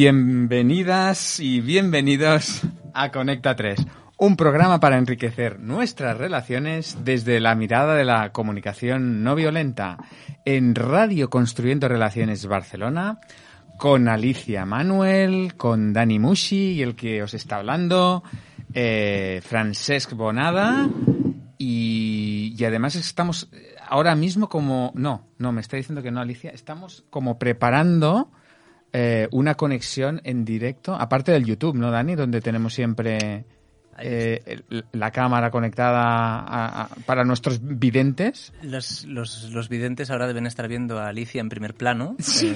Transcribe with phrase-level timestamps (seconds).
[0.00, 2.62] Bienvenidas y bienvenidos
[2.94, 3.84] a Conecta 3,
[4.16, 9.98] un programa para enriquecer nuestras relaciones desde la mirada de la comunicación no violenta
[10.44, 13.18] en Radio Construyendo Relaciones Barcelona
[13.76, 18.22] con Alicia Manuel, con Dani Mushi y el que os está hablando,
[18.74, 20.88] eh, Francesc Bonada
[21.58, 23.50] y, y además estamos
[23.84, 24.92] ahora mismo como...
[24.94, 26.52] No, no, me está diciendo que no, Alicia.
[26.52, 28.30] Estamos como preparando
[28.92, 32.14] eh, una conexión en directo, aparte del YouTube, ¿no, Dani?
[32.14, 33.44] Donde tenemos siempre
[34.00, 36.00] eh, la cámara conectada
[36.40, 38.52] a- a- para nuestros videntes.
[38.62, 42.16] Los, los, los videntes ahora deben estar viendo a Alicia en primer plano.
[42.42, 42.54] eh,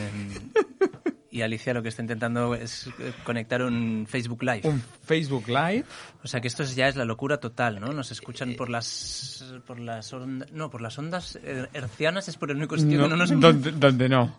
[1.30, 4.60] y Alicia lo que está intentando es eh, conectar un Facebook Live.
[4.64, 5.84] Un Facebook Live.
[6.22, 7.92] O sea que esto es- ya es la locura total, ¿no?
[7.92, 12.50] Nos escuchan por las por las ondas, no, por las ondas her- hercianas es por
[12.50, 14.36] el único sitio No, que no nos donde, donde no.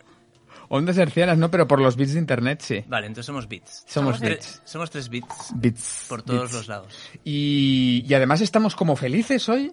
[0.75, 2.83] Ondas hercianas no, pero por los bits de internet sí.
[2.87, 3.83] Vale, entonces somos bits.
[3.87, 4.61] Somos bits.
[4.65, 6.05] somos tres bits Bits.
[6.09, 6.53] por todos bits.
[6.53, 6.97] los lados.
[7.23, 9.71] Y, y además estamos como felices hoy.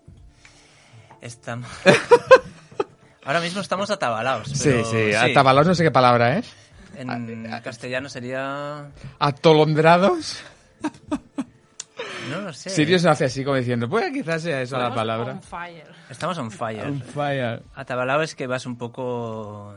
[1.23, 1.69] Estamos
[3.25, 4.49] Ahora mismo estamos atabalados.
[4.49, 5.15] Sí, pero sí.
[5.15, 6.53] Atabalaos no sé qué palabra es.
[6.97, 10.43] En castellano sería Atolondrados.
[12.31, 12.69] no lo sé.
[12.71, 15.33] Sirius hace así como diciendo, pues quizás sea eso la Estamos palabra.
[15.33, 15.87] on fire.
[16.11, 16.85] Estamos on fire.
[16.87, 17.63] On fire.
[17.75, 19.75] Atabalao es que vas un poco.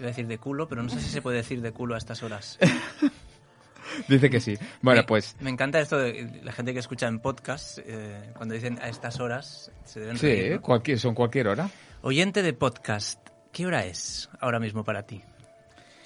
[0.00, 1.98] Iba a decir de culo, pero no sé si se puede decir de culo a
[1.98, 2.58] estas horas.
[4.08, 4.56] Dice que sí.
[4.82, 8.54] Bueno, Me- pues Me encanta esto de la gente que escucha en podcast, eh, cuando
[8.54, 10.62] dicen a estas horas, se deben sí, reír, ¿no?
[10.62, 11.68] cualquier, son cualquier hora.
[12.02, 13.20] Oyente de podcast,
[13.52, 15.20] ¿qué hora es ahora mismo para ti?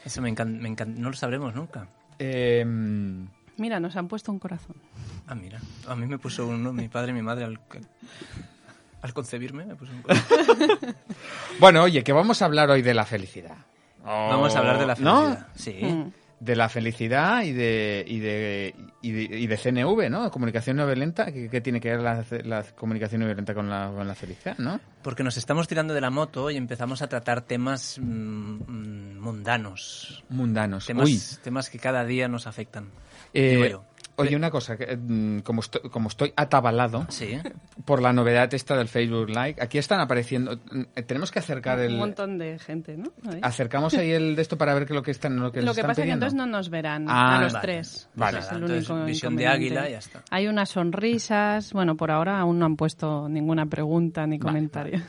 [0.05, 1.01] Eso me encanta, me encanta.
[1.01, 1.87] no lo sabremos nunca.
[2.19, 2.65] Eh,
[3.57, 4.75] Mira, nos han puesto un corazón.
[5.29, 7.61] Ah, mira, a mí me puso uno, mi padre y mi madre al,
[9.03, 10.69] al concebirme, me puso un corazón.
[11.61, 13.57] bueno, oye, que vamos a hablar hoy de la felicidad.
[14.05, 15.23] Vamos a hablar de la ¿No?
[15.23, 15.47] felicidad.
[15.55, 15.79] Sí.
[15.83, 16.13] Mm.
[16.41, 20.31] De la felicidad y de, y de, y de, y de CNV, ¿no?
[20.31, 21.33] Comunicación no violenta.
[21.33, 24.59] ¿Qué, qué tiene que ver la, la comunicación no violenta con la, con la felicidad,
[24.59, 24.79] no?
[25.03, 30.23] Porque nos estamos tirando de la moto y empezamos a tratar temas mm, mm, mundanos.
[30.29, 30.85] Mundanos.
[30.87, 32.89] Temas, Uy, temas que cada día nos afectan.
[33.33, 33.85] eh, digo yo.
[34.17, 37.39] Oye, una cosa, que, mm, como, estoy, como estoy atabalado Sí.
[37.85, 40.57] por la novedad esta del Facebook Live, aquí están apareciendo...
[40.57, 41.95] mm, Tenemos que acercar el...
[41.95, 43.13] Un montón de gente, ¿no?
[43.31, 43.41] Ahí.
[43.43, 45.81] Acercamos ahí el de esto para ver qué lo que están lo que, Lo que
[45.81, 46.27] están pasa es que pidiendo.
[46.27, 47.63] entonces no nos verán Ah, a los vale.
[47.67, 48.09] tres.
[48.15, 48.39] Vale.
[48.39, 50.23] Ese es Nada, el entonces, único visión de águila, ya está.
[50.31, 51.73] Hay unas sonrisas.
[51.73, 55.01] Bueno, por ahora aún no han puesto ninguna pregunta ni comentario.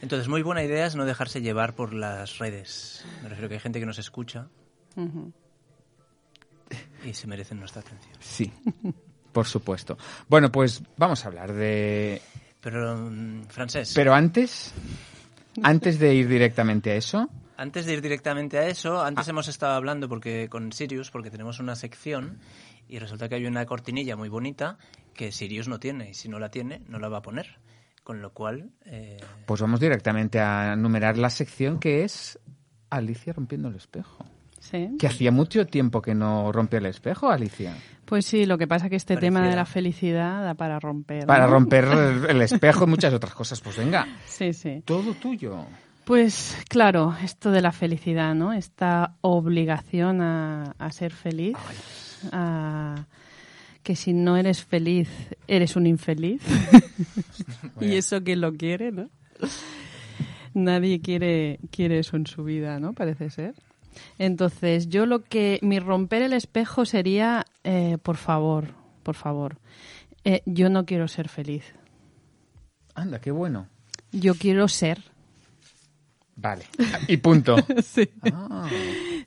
[0.00, 3.04] Entonces, muy buena idea es no dejarse llevar por las redes.
[3.22, 4.46] Me refiero que hay gente que nos escucha
[4.96, 5.32] Ujú.
[7.04, 8.14] Y se merecen nuestra atención.
[8.20, 8.52] Sí,
[9.32, 9.96] por supuesto.
[10.28, 12.20] Bueno, pues vamos a hablar de...
[12.60, 14.72] Pero, mm, Francés, Pero antes,
[15.62, 19.30] antes de ir directamente a eso, antes de ir directamente a eso, antes Ah.
[19.30, 22.38] hemos estado hablando porque con Sirius, porque tenemos una sección
[22.88, 24.78] y resulta que hay una cortinilla muy bonita
[25.14, 27.58] que Sirius no tiene y si no la tiene, no la va a poner.
[28.04, 32.38] Con lo cual, eh, pues vamos directamente a numerar la sección que es
[32.90, 34.24] Alicia rompiendo el espejo.
[34.70, 34.90] Sí.
[34.98, 37.74] Que hacía mucho tiempo que no rompe el espejo, Alicia.
[38.04, 41.26] Pues sí, lo que pasa es que este tema de la felicidad da para romper.
[41.26, 41.84] Para romper
[42.28, 43.60] el espejo y muchas otras cosas.
[43.60, 44.82] Pues venga, Sí, sí.
[44.84, 45.64] todo tuyo.
[46.04, 48.52] Pues claro, esto de la felicidad, ¿no?
[48.52, 51.56] Esta obligación a, a ser feliz,
[52.32, 53.06] a
[53.82, 55.08] que si no eres feliz,
[55.46, 56.42] eres un infeliz.
[57.80, 59.08] y eso quién lo quiere, ¿no?
[60.54, 62.92] Nadie quiere, quiere eso en su vida, ¿no?
[62.92, 63.54] Parece ser.
[64.18, 65.58] Entonces, yo lo que.
[65.62, 69.58] Mi romper el espejo sería, eh, por favor, por favor,
[70.24, 71.64] eh, yo no quiero ser feliz.
[72.94, 73.68] Anda, qué bueno.
[74.12, 75.02] Yo quiero ser.
[76.36, 76.64] Vale.
[77.08, 77.56] Y punto.
[77.82, 78.10] Sí.
[78.32, 78.68] Ah,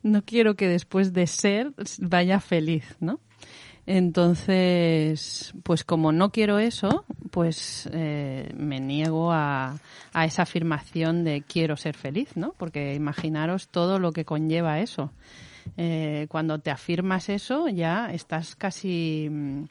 [0.02, 3.20] no quiero que después de ser vaya feliz, ¿no?
[3.86, 9.78] Entonces, pues como no quiero eso, pues eh, me niego a,
[10.12, 12.54] a esa afirmación de quiero ser feliz, ¿no?
[12.58, 15.10] Porque imaginaros todo lo que conlleva eso.
[15.76, 19.64] Eh, cuando te afirmas eso, ya estás casi mm,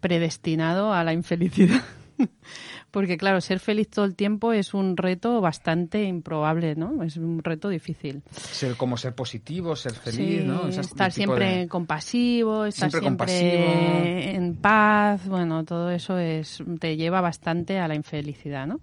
[0.00, 1.82] predestinado a la infelicidad.
[2.90, 7.02] Porque claro, ser feliz todo el tiempo es un reto bastante improbable, ¿no?
[7.02, 8.22] Es un reto difícil.
[8.34, 10.68] ser como ser positivo, ser feliz, Sí, ¿no?
[10.68, 14.36] Esas estar siempre de- compasivo, estar Siempre siempre, compasivo.
[14.36, 18.80] en paz, bueno, todo eso es te lleva bastante a la infelicidad, ¿no?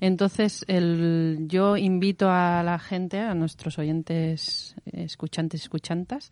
[0.00, 6.30] Entonces, el, yo invito a la gente, a nuestros oyentes, escuchantes y escuchantas,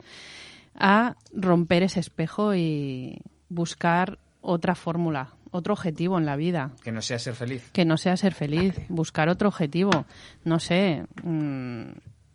[0.75, 3.19] a romper ese espejo y
[3.49, 7.70] buscar otra fórmula, otro objetivo en la vida Que no sea ser feliz.
[7.73, 10.06] que no sea ser feliz, buscar otro objetivo,
[10.44, 11.91] no sé, mm,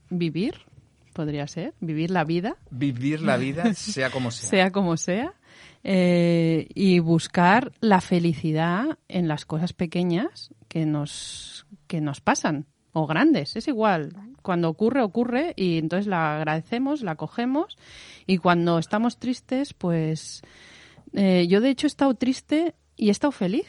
[0.09, 0.55] vivir,
[1.13, 2.57] podría ser, vivir la vida.
[2.69, 4.49] Vivir la vida sea como sea.
[4.49, 5.33] sea como sea.
[5.83, 13.07] Eh, y buscar la felicidad en las cosas pequeñas que nos, que nos pasan, o
[13.07, 14.13] grandes, es igual.
[14.41, 17.77] Cuando ocurre, ocurre, y entonces la agradecemos, la cogemos,
[18.27, 20.41] y cuando estamos tristes, pues
[21.13, 23.65] eh, yo de hecho he estado triste y he estado feliz.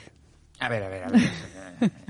[0.61, 1.23] A ver, a ver, a ver.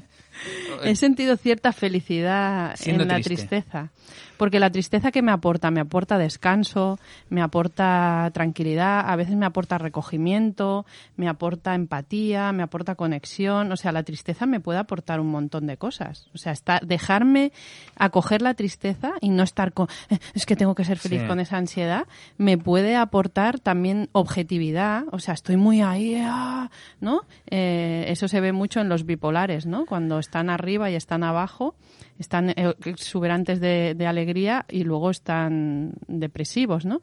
[0.85, 3.47] He sentido cierta felicidad Siendo en la triste.
[3.47, 3.91] tristeza.
[4.37, 6.99] Porque la tristeza que me aporta, me aporta descanso,
[7.29, 10.85] me aporta tranquilidad, a veces me aporta recogimiento,
[11.17, 13.71] me aporta empatía, me aporta conexión.
[13.73, 16.29] O sea, la tristeza me puede aportar un montón de cosas.
[16.35, 17.53] O sea, está, dejarme
[17.97, 21.27] acoger la tristeza y no estar con, "Eh, es que tengo que ser feliz Sí.
[21.29, 22.07] con esa ansiedad,
[22.39, 25.05] me puede aportar también objetividad.
[25.13, 26.71] O sea, estoy muy ahí, ah,
[27.01, 27.23] ¿no?
[27.51, 29.87] Eh, eso se ve mucho en los bipolares, ¿no?
[29.87, 31.75] Cuando están arriba y están abajo,
[32.23, 37.03] están eh, exuberantes de, de alegría y luego están depresivos, ¿no?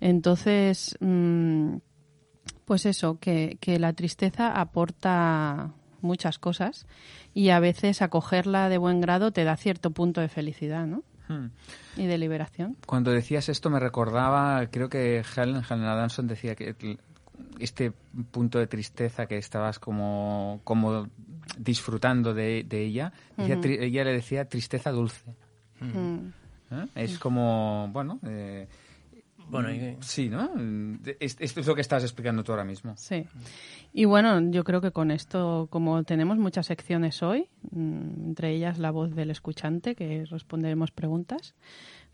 [0.00, 1.76] Entonces, mm,
[2.64, 6.86] pues eso, que, que la tristeza aporta muchas cosas
[7.34, 11.02] y a veces acogerla de buen grado te da cierto punto de felicidad, ¿no?
[11.28, 11.50] Hmm.
[11.96, 12.76] Y de liberación.
[12.86, 16.74] Cuando decías esto me recordaba, creo que Helen, Helen Adamson decía que
[17.58, 17.92] este
[18.30, 21.08] punto de tristeza que estabas como, como
[21.58, 25.34] disfrutando de, de ella, ella le decía tristeza dulce.
[25.80, 26.28] Mm.
[26.72, 26.86] ¿eh?
[26.94, 28.66] Es como, bueno, eh,
[29.50, 30.50] Bueno, y- sí, ¿no?
[31.20, 32.94] Es- Esto es lo que estás explicando tú ahora mismo.
[32.96, 33.24] Sí.
[33.94, 38.78] Y bueno, yo creo que con esto, como tenemos muchas secciones hoy, mm, entre ellas
[38.78, 41.54] la voz del escuchante, que responderemos preguntas,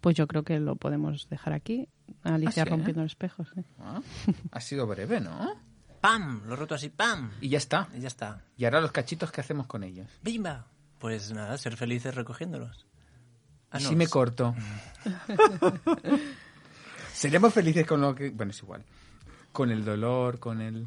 [0.01, 1.89] pues yo creo que lo podemos dejar aquí.
[2.23, 2.71] Alicia ¿Ah, sí?
[2.71, 3.45] rompiendo el espejo.
[3.47, 3.63] sí.
[3.81, 4.01] Ah,
[4.53, 5.55] Ha sido breve, ¿no?
[6.05, 6.43] ¡pam!
[6.45, 7.31] Lo he roto así, ¡pam!
[7.41, 7.89] Y ya está.
[7.97, 8.43] Y ya está.
[8.59, 10.07] Y ahora los cachitos, ¿qué hacemos con ellos?
[10.23, 10.67] ¡Bimba!
[10.99, 12.85] Pues nada, ser felices recogiéndolos.
[13.71, 14.55] Ah, ¿Y no, si me corto?
[17.15, 18.29] Seríamos felices con lo que...
[18.31, 18.83] Bueno, es igual.
[19.51, 20.87] Con el dolor, con el...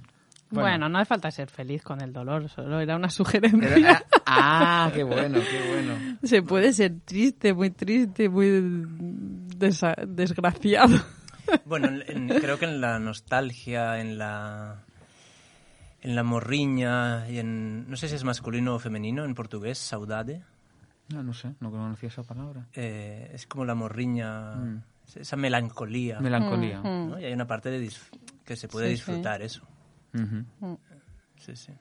[0.51, 3.75] Bueno, no hace falta ser feliz con el dolor, solo era una sugerencia.
[3.75, 6.17] Era- ah, qué bueno, qué bueno.
[6.23, 8.47] Se puede ser triste, muy triste, muy
[9.57, 10.95] desa- desgraciado.
[11.65, 14.83] Bueno, en- en- creo que en la nostalgia, en la
[16.01, 20.43] en la morriña y en no sé si es masculino o femenino en portugués, saudade,
[21.09, 22.67] No, no sé, no conocía esa palabra.
[22.73, 24.83] eh, es como la morriña, Mm.
[25.15, 26.79] esa melancolía, Melancolía.
[26.81, 27.19] Mm, ¿no?
[27.19, 27.89] Y hay una parte de
[28.45, 29.61] que se puede Sí, disfrutar eso.
[30.13, 30.77] Ujú.
[31.37, 31.71] Sí, sí.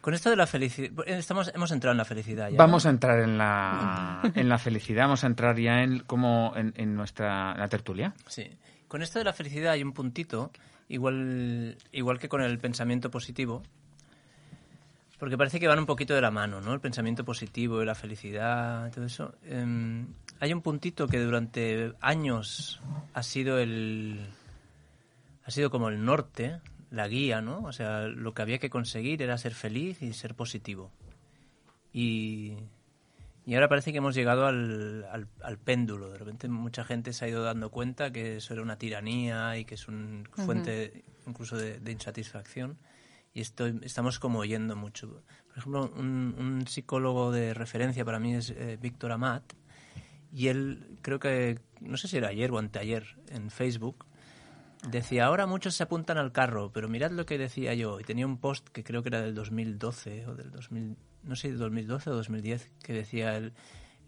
[0.00, 2.56] Con esto de la felicidad, estamos hemos entrado en la felicidad ya.
[2.56, 6.72] Vamos a entrar en la, en la felicidad, vamos a entrar ya en como en,
[6.76, 8.14] en nuestra la tertulia.
[8.26, 8.48] Sí.
[8.86, 10.50] Con esto de la felicidad hay un puntito,
[10.88, 13.62] igual, igual que con el pensamiento positivo,
[15.18, 16.72] porque parece que van un poquito de la mano, ¿no?
[16.72, 19.34] El pensamiento positivo y la felicidad, todo eso.
[19.44, 20.06] Em,
[20.38, 22.80] hay un puntito que durante años
[23.14, 24.28] ha sido el,
[25.44, 27.62] ha sido como el norte, la guía, ¿no?
[27.64, 30.92] O sea, lo que había que conseguir era ser feliz y ser positivo.
[31.92, 32.54] Y,
[33.48, 36.10] y ahora parece que hemos llegado al, al, al péndulo.
[36.10, 39.64] De repente mucha gente se ha ido dando cuenta que eso era una tiranía y
[39.64, 42.76] que es una fuente incluso de, de insatisfacción.
[43.32, 45.22] Y estoy, estamos como oyendo mucho.
[45.46, 49.54] Por ejemplo, un, un psicólogo de referencia para mí es eh, Víctor Amat.
[50.30, 54.04] Y él, creo que, no sé si era ayer o anteayer, en Facebook,
[54.90, 57.98] decía, ahora muchos se apuntan al carro, pero mirad lo que decía yo.
[57.98, 61.52] Y tenía un post que creo que era del 2012 o del 2000, no sé,
[61.52, 63.52] 2012 o 2010, que decía, el,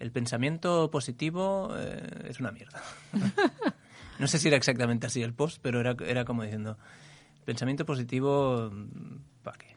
[0.00, 2.82] el pensamiento positivo eh, es una mierda.
[4.18, 6.78] no sé si era exactamente así el post, pero era, era como diciendo,
[7.44, 8.72] pensamiento positivo,
[9.42, 9.76] ¿para qué?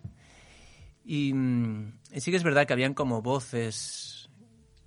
[1.06, 4.30] Y, mm, y sí que es verdad que habían como voces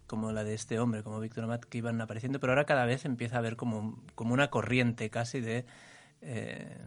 [0.06, 3.04] como la de este hombre, como Víctor Amat, que iban apareciendo, pero ahora cada vez
[3.04, 5.66] empieza a haber como, como una corriente casi de
[6.22, 6.78] eh,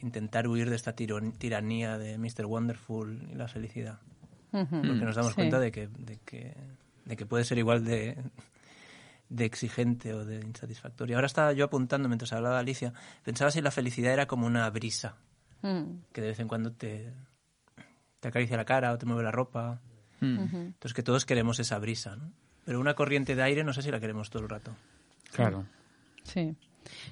[0.00, 2.46] intentar huir de esta tiranía de Mr.
[2.46, 4.00] Wonderful y la felicidad.
[4.52, 4.68] Ujú.
[4.86, 5.36] Porque nos damos Sí.
[5.36, 6.54] cuenta de que, de, que,
[7.04, 8.16] de que puede ser igual de,
[9.28, 11.16] de exigente o de insatisfactoria.
[11.16, 12.92] Ahora estaba yo apuntando mientras hablaba Alicia,
[13.22, 15.16] pensaba si la felicidad era como una brisa,
[15.62, 17.12] Mm, que de vez en cuando te,
[18.20, 19.78] te acaricia la cara o te mueve la ropa.
[20.20, 22.32] Mm, Entonces que todos queremos esa brisa, ¿no?
[22.64, 24.74] Pero una corriente de aire no sé si la queremos todo el rato.
[25.32, 25.66] Claro.
[26.24, 26.56] Sí.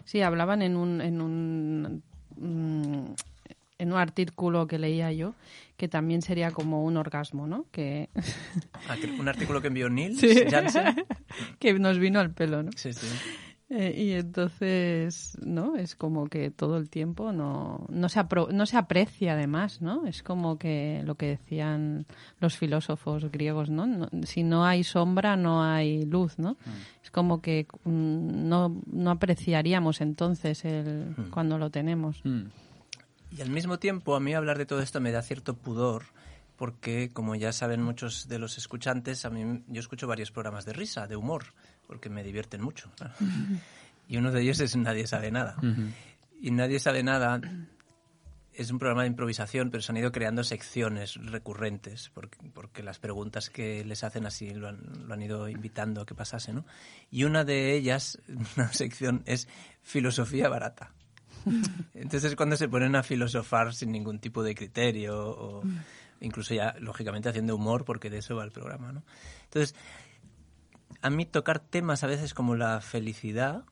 [0.05, 2.03] Sí, hablaban en un, en un
[2.37, 3.15] mm,
[3.79, 5.35] en un artículo que leía yo
[5.79, 7.67] que también sería como un orgasmo, ¿no?
[7.71, 8.11] Que,
[8.89, 10.45] Ah, un artículo que envió Neil Sí.
[10.51, 11.05] Jansen.
[11.61, 12.71] que nos vino al pelo, ¿no?
[12.75, 13.07] Sí, sí.
[13.71, 15.77] Eh, y entonces, ¿no?
[15.77, 20.07] Es como que todo el tiempo no, no, se no se aprecia además, ¿no?
[20.07, 22.07] Es como que lo que decían
[22.41, 24.09] los filósofos griegos, ¿no?
[24.25, 26.53] si no hay sombra, no hay luz, ¿no?
[26.53, 27.05] Mm.
[27.05, 31.31] Es como que mm, no, no apreciaríamos entonces el, mm.
[31.31, 32.23] cuando lo tenemos.
[33.37, 36.05] Y al mismo tiempo, a mí hablar de todo esto me da cierto pudor,
[36.57, 40.73] porque, como ya saben muchos de los escuchantes, a mí yo escucho varios programas de
[40.73, 41.45] risa, de humor
[41.87, 42.91] porque me divierten mucho.
[44.09, 45.57] Y uno de ellos es Nadie sabe nada.
[46.41, 47.41] Y Nadie sabe nada
[48.59, 52.99] es un programa de improvisación, pero se han ido creando secciones recurrentes, porque, porque las
[52.99, 56.65] preguntas que les hacen así lo han, ido invitando a que pasase, ¿no?
[57.09, 58.19] Y una de ellas,
[58.57, 59.47] una sección, es
[59.83, 60.91] filosofía barata.
[61.95, 65.63] Entonces cuando se ponen a filosofar sin ningún tipo de criterio, o
[66.21, 69.03] incluso ya, lógicamente, haciendo humor, porque de eso va el programa, ¿no?
[69.45, 69.75] Entonces,
[71.03, 73.65] a mí tocar temas a veces como la felicidad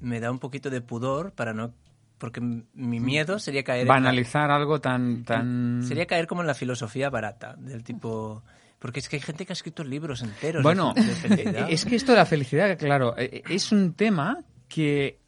[0.00, 1.72] me da un poquito de pudor para no
[2.18, 7.10] porque mi miedo sería caer banalizar algo tan tan sería caer como en la filosofía
[7.10, 8.42] barata del tipo
[8.78, 10.94] porque es que hay gente que ha escrito libros enteros bueno
[11.68, 15.20] es que esto de la felicidad claro e, e, es un tema que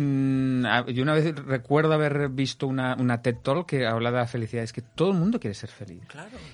[0.00, 4.26] Mm, yo una vez recuerdo haber visto una, una TED Talk que habla de la
[4.28, 4.62] felicidad.
[4.62, 6.02] Es que todo el mundo quiere ser feliz.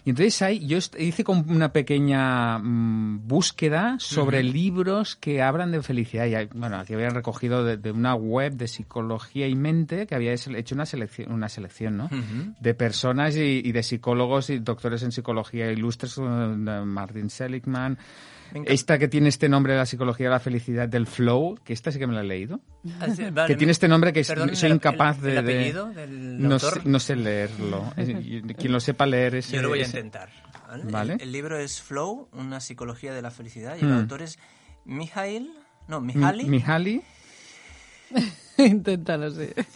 [0.03, 5.83] Y entonces ahí yo hice como una pequeña mm, búsqueda sobre libros que hablan de
[5.83, 6.25] felicidad.
[6.25, 10.75] Y bueno, aquí habían recogido de, una web de psicología y mente que había hecho
[10.75, 12.09] una selección, una selección ¿no?
[12.59, 17.99] de personas y, de psicólogos y doctores en psicología ilustres, Martin Seligman.
[18.67, 21.91] Esta que tiene este nombre de la psicología de la felicidad del flow, que esta
[21.91, 22.61] sí que me la he leído.
[23.01, 25.75] Ah, que tiene este nombre que soy incapaz de...
[26.85, 27.93] no, sé, leerlo.
[27.97, 29.51] Quien lo sepa leer es...
[29.51, 30.31] Yo lo voy a intentar.
[31.21, 33.99] El, libro es Flow, una psicología de la felicidad, y el mm.
[33.99, 34.39] autor es
[34.85, 35.51] Mijail...
[35.87, 36.47] No, Mihaly.
[36.47, 37.03] Mihaly.
[38.59, 39.51] Inténtalo, sí.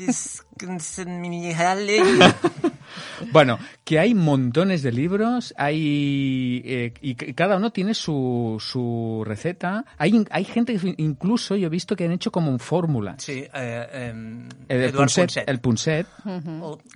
[3.33, 9.85] Bueno, que hay montones de libros, hay eh, y cada uno tiene su, su receta.
[9.97, 13.17] Hay, hay gente que incluso yo he visto que han hecho como un fórmula.
[13.19, 16.07] Sí, eh, em, el, punset, el punset.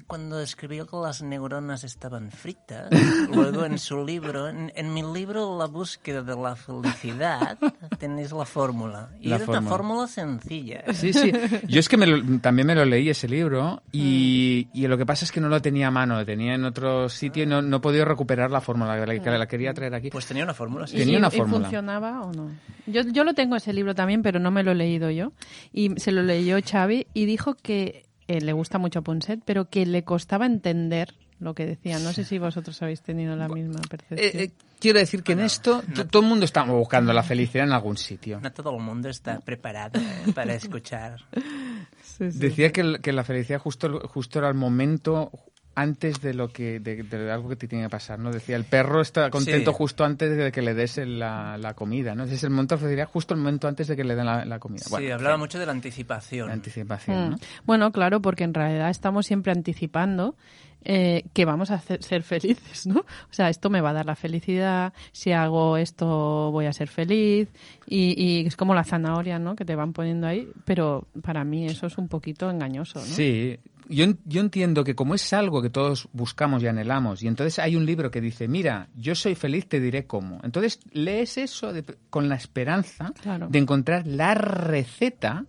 [0.07, 2.89] cuando escribió que las neuronas estaban fritas,
[3.33, 7.59] luego en su libro, en, mi libro La búsqueda de la felicidad,
[7.99, 9.11] tenéis la fórmula.
[9.21, 10.85] Y la es una fórmula sencilla.
[10.93, 11.33] Sí, sí.
[11.69, 11.97] Yo es que
[12.41, 15.61] también me lo leí ese libro y, y lo que pasa es que no lo
[15.63, 19.05] tenía mano, lo tenía en otro sitio y no, no he podido recuperar la fórmula,
[19.05, 20.11] que la, la quería traer aquí.
[20.11, 20.97] Pues tenía una fórmula, sí.
[20.97, 21.65] Tenía una fórmula.
[21.65, 22.51] funcionaba o no?
[22.87, 25.33] Yo, yo lo tengo ese libro también, pero no me lo he leído yo.
[25.73, 29.87] Y se lo leyó Xavi y dijo que eh, le gusta mucho Ponset, pero que
[29.87, 31.99] le costaba entender lo que decía.
[31.99, 34.19] No sé si vosotros habéis tenido la misma percepción.
[34.19, 37.73] Eh, eh, quiero decir que en esto todo el mundo está buscando la felicidad en
[37.73, 38.41] algún sitio.
[38.41, 40.01] No todo el mundo está preparado
[40.35, 41.17] para escuchar.
[42.19, 45.33] Decía que, que, la felicidad justo, justo era el momento
[45.75, 48.31] antes de lo que de, algo que te tiene que pasar, ¿no?
[48.31, 52.25] Decía, el perro está contento justo antes de que le des la, la comida, ¿no?
[52.25, 54.85] Es el momento de felicidad justo el momento antes de que le den la, comida.
[54.85, 56.51] sí, hablaba mucho de la anticipación.
[56.51, 57.37] anticipación, ¿no?
[57.37, 57.41] Mm.
[57.65, 60.37] Bueno, claro, porque en realidad estamos siempre anticipando
[60.85, 63.01] eh, que vamos a ser felices, ¿no?
[63.01, 66.89] O sea, esto me va a dar la felicidad, si hago esto voy a ser
[66.89, 67.49] feliz
[67.87, 69.55] y, y, es como la zanahoria, ¿no?
[69.55, 73.07] Que te van poniendo ahí, pero para mí eso es un poquito engañoso, ¿no?
[73.07, 77.59] Sí, yo, yo entiendo que como es algo que todos buscamos y anhelamos, y entonces
[77.59, 80.41] hay un libro que dice, mira, yo soy feliz, te diré cómo.
[80.43, 81.73] Entonces lees eso
[82.11, 83.13] con la esperanza
[83.49, 85.47] de encontrar la receta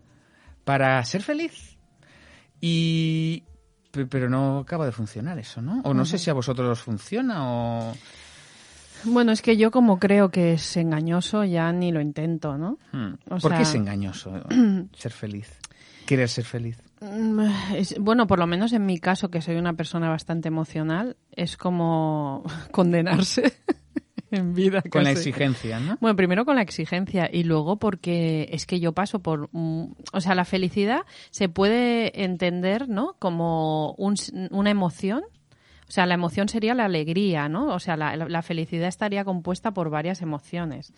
[0.63, 1.77] para ser feliz.
[2.61, 3.43] Y,
[3.91, 5.81] pero no acaba de funcionar eso, ¿no?
[5.83, 7.93] O no sé si a vosotros os funciona o...
[9.05, 12.79] Bueno, es que yo como creo que es engañoso ya ni lo intento, ¿no?
[12.93, 13.15] Hmm.
[13.41, 14.31] ¿Por qué es engañoso
[14.97, 15.59] ser feliz?
[16.05, 16.77] ¿Quieres ser feliz?
[17.03, 17.49] Mm,
[17.99, 22.43] bueno, por lo menos en mi caso, que soy una persona bastante emocional, es como
[22.71, 23.53] condenarse
[24.31, 24.81] en vida.
[24.89, 25.97] Con la exigencia, ¿no?
[25.99, 29.49] Bueno, primero con la exigencia y luego porque es que yo paso por...
[29.53, 33.15] o sea, la felicidad se puede entender, ¿no?
[33.19, 35.23] Como una emoción.
[35.85, 37.67] O sea, la emoción sería la alegría, ¿no?
[37.67, 40.93] O sea, la felicidad estaría compuesta por varias emociones.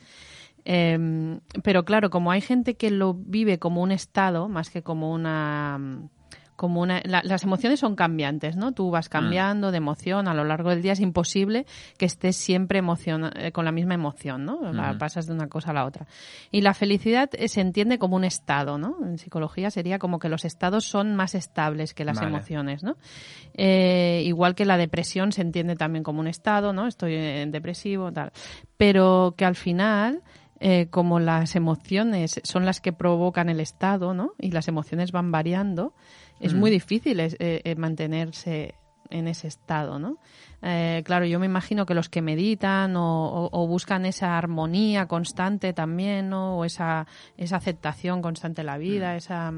[0.66, 5.14] Em, pero claro, como hay gente que lo vive como un estado más que como
[5.14, 6.10] una
[6.56, 8.72] como una las emociones son cambiantes, ¿no?
[8.72, 9.12] Tú vas mm.
[9.12, 11.66] cambiando de emoción a lo largo del día, es imposible
[11.98, 14.72] que estés siempre eh, con la misma emoción, ¿no?
[14.72, 16.08] La pasas de una cosa a la otra.
[16.52, 18.98] Y la felicidad eh, se entiende como un estado, ¿no?
[19.04, 22.96] En psicología sería como que los estados son más estables que las emociones, ¿no?
[23.54, 26.88] Eh, igual que la depresión se entiende también como un estado, ¿no?
[26.88, 28.32] Estoy en depresivo, tal.
[28.78, 30.22] Pero que al final
[30.60, 34.34] eh, como las emociones son las que provocan el estado, ¿no?
[34.40, 35.94] Y las emociones van variando,
[36.40, 36.58] es Mm.
[36.60, 38.76] muy difícil es- eh, eh, mantenerse
[39.10, 40.18] en ese estado, ¿no?
[40.62, 45.08] Eh, claro, yo me imagino que los que meditan o, o- o buscan esa armonía
[45.08, 46.58] constante también, ¿no?
[46.58, 47.06] O esa,
[47.38, 49.18] esa aceptación constante de la vida, Mm.
[49.18, 49.54] esa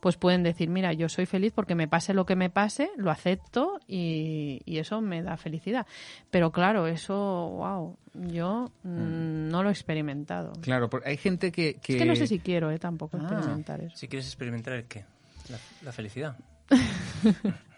[0.00, 3.10] pues pueden decir, mira, yo soy feliz porque me pase lo que me pase, lo
[3.10, 5.86] acepto y, y eso me da felicidad.
[6.30, 10.52] Pero claro, eso, wow, yo mm, no lo he experimentado.
[10.62, 11.74] Claro, porque hay gente que...
[11.82, 11.96] que...
[11.96, 13.24] Es que no sé si quiero eh, tampoco Ah.
[13.30, 13.94] experimentar eso.
[13.94, 15.04] Si quieres experimentar el qué?
[15.50, 16.34] La, la felicidad.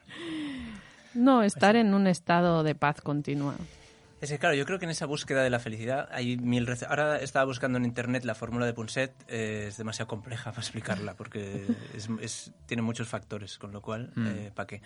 [1.14, 3.54] No, estar en un estado de paz continua.
[4.20, 6.90] Es que claro, yo creo que en esa búsqueda de la felicidad hay mil recetas.
[6.90, 11.14] Ahora estaba buscando en internet la fórmula de Punset, eh, es demasiado compleja para explicarla
[11.14, 11.66] porque
[11.96, 14.12] es, es- tiene muchos factores, con lo cual,
[14.54, 14.80] ¿para qué?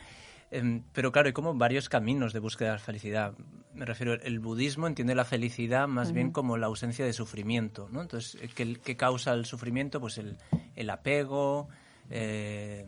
[0.50, 3.32] Em, pero claro, hay como varios caminos de búsqueda de la felicidad.
[3.74, 8.00] Me refiero, el budismo entiende la felicidad más bien como la ausencia de sufrimiento, ¿no?
[8.00, 10.00] Entonces, eh, ¿qué, qué causa el sufrimiento?
[10.00, 10.38] Pues el,
[10.76, 11.68] el apego,
[12.08, 12.86] eh,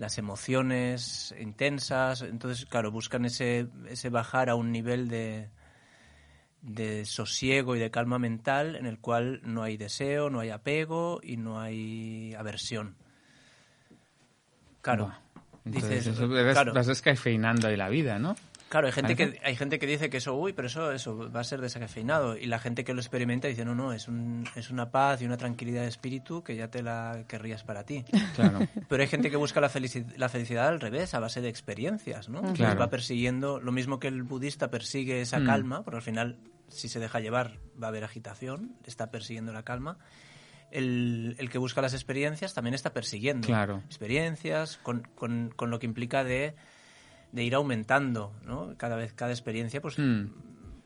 [0.00, 2.22] las emociones intensas.
[2.22, 5.50] Entonces, claro, buscan ese, ese bajar a un nivel de,
[6.62, 11.20] de sosiego y de calma mental en el cual no hay deseo, no hay apego
[11.22, 12.96] y no hay aversión.
[14.80, 15.12] Claro.
[15.66, 18.34] Entonces, Dices, eso claro, vas descafeinando ahí la vida, ¿no?
[18.70, 21.40] Claro, hay gente que hay gente que dice que eso, uy, pero eso eso va
[21.40, 24.70] a ser descafeinado y la gente que lo experimenta dice, "No, no, es un, es
[24.70, 28.60] una paz y una tranquilidad de espíritu que ya te la querrías para ti." Claro.
[28.88, 32.30] Pero hay gente que busca la, felici- la felicidad al revés, a base de experiencias,
[32.30, 32.38] ¿no?
[32.38, 32.80] Entonces Claro.
[32.80, 35.46] va persiguiendo lo mismo que el budista persigue esa Mm.
[35.46, 39.64] calma, porque al final, si se deja llevar, va a haber agitación, está persiguiendo la
[39.64, 39.98] calma.
[40.70, 43.82] El, el que busca las experiencias también está persiguiendo Claro.
[43.86, 46.54] experiencias, con, con- con lo que implica de,
[47.32, 48.74] de ir aumentando, ¿no?
[48.76, 50.26] Cada vez, cada experiencia, pues Mm.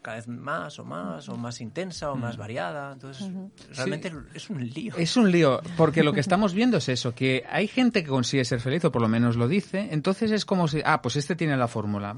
[0.02, 2.92] cada vez más o más, o más intensa o más variada.
[2.92, 3.26] Entonces,
[3.74, 4.94] realmente es un lío.
[4.98, 8.44] Es un lío, porque lo que estamos viendo es eso, que hay gente que consigue
[8.44, 11.34] ser feliz, o por lo menos lo dice, entonces es como si, ah, pues este
[11.36, 12.16] tiene la fórmula.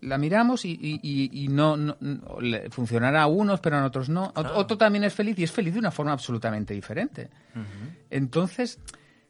[0.00, 3.84] La miramos y, y- y- y no, no- no- le funcionará a unos, pero a
[3.84, 4.32] otros no.
[4.32, 4.56] Claro.
[4.56, 7.30] Otro también es feliz y es feliz de una forma absolutamente diferente.
[8.10, 8.80] Entonces,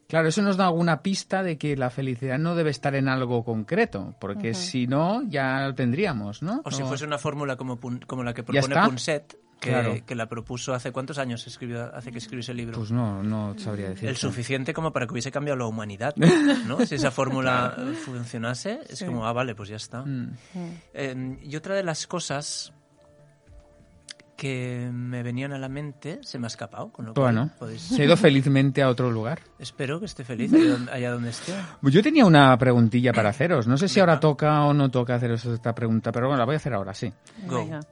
[0.07, 3.43] claro, eso nos da alguna pista de que la felicidad no debe estar en algo
[3.43, 6.61] concreto, porque si no, ya lo tendríamos, ¿no?
[6.65, 8.75] O si fuese una fórmula como, Pun- como la que propone.
[8.85, 9.95] Punset, que, Claro.
[10.05, 12.77] que la propuso hace cuántos años escribió, hace que escribió ese libro.
[12.77, 14.09] Pues no, no sabría decir.
[14.09, 16.13] el suficiente como para que hubiese cambiado la humanidad,
[16.67, 16.85] ¿no?
[16.85, 20.03] Si esa fórmula funcionase, es como, ah, vale, pues ya está.
[20.03, 20.31] Mm.
[20.93, 22.73] Eh, y otra de las cosas
[24.43, 27.79] que me venían a la mente se me ha escapado, con lo cual Bueno, podéis-
[27.79, 29.39] se ha ido felizmente a otro lugar.
[29.57, 30.51] espero que esté feliz
[30.91, 31.53] allá donde, esté.
[31.81, 33.67] Yo tenía una preguntilla para haceros.
[33.67, 36.55] No sé si ahora toca o no toca haceros esta pregunta, pero bueno, la voy
[36.55, 37.09] a hacer ahora, sí.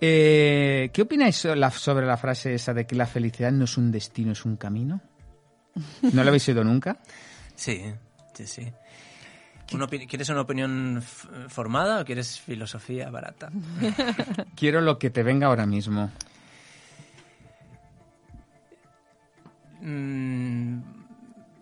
[0.01, 4.33] Eh, ¿Qué opináis sobre la frase esa de que la felicidad no es un destino,
[4.33, 4.99] es un camino?
[6.11, 6.97] ¿No la habéis oído nunca?
[7.55, 7.81] Sí,
[8.33, 8.67] sí, sí.
[9.73, 11.01] Una ¿Quieres una opinión
[11.47, 13.49] formada o quieres filosofía barata?
[14.57, 16.11] Quiero lo que te venga ahora mismo.
[19.81, 20.81] Mm,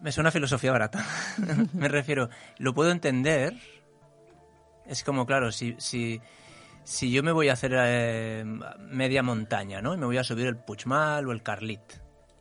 [0.02, 1.06] me suena filosofía barata.
[1.74, 3.56] me refiero, lo puedo entender.
[4.86, 6.20] Es como, claro, si, si,
[6.84, 8.44] si yo me voy a hacer eh,
[8.90, 9.94] media montaña, ¿no?
[9.94, 11.82] Y me voy a subir el Puigmal o el Carlit.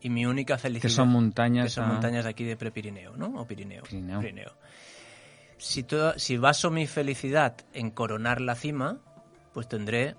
[0.01, 0.83] Y mi única felicidad...
[0.88, 1.64] Que son montañas.
[1.67, 3.41] que son a- montañas de aquí de Prepirineo, ¿no?
[3.41, 3.83] O Pirineo.
[3.83, 4.53] Pirineo.
[5.59, 8.99] Si, to- si baso mi felicidad en coronar la cima,
[9.53, 10.14] pues tendré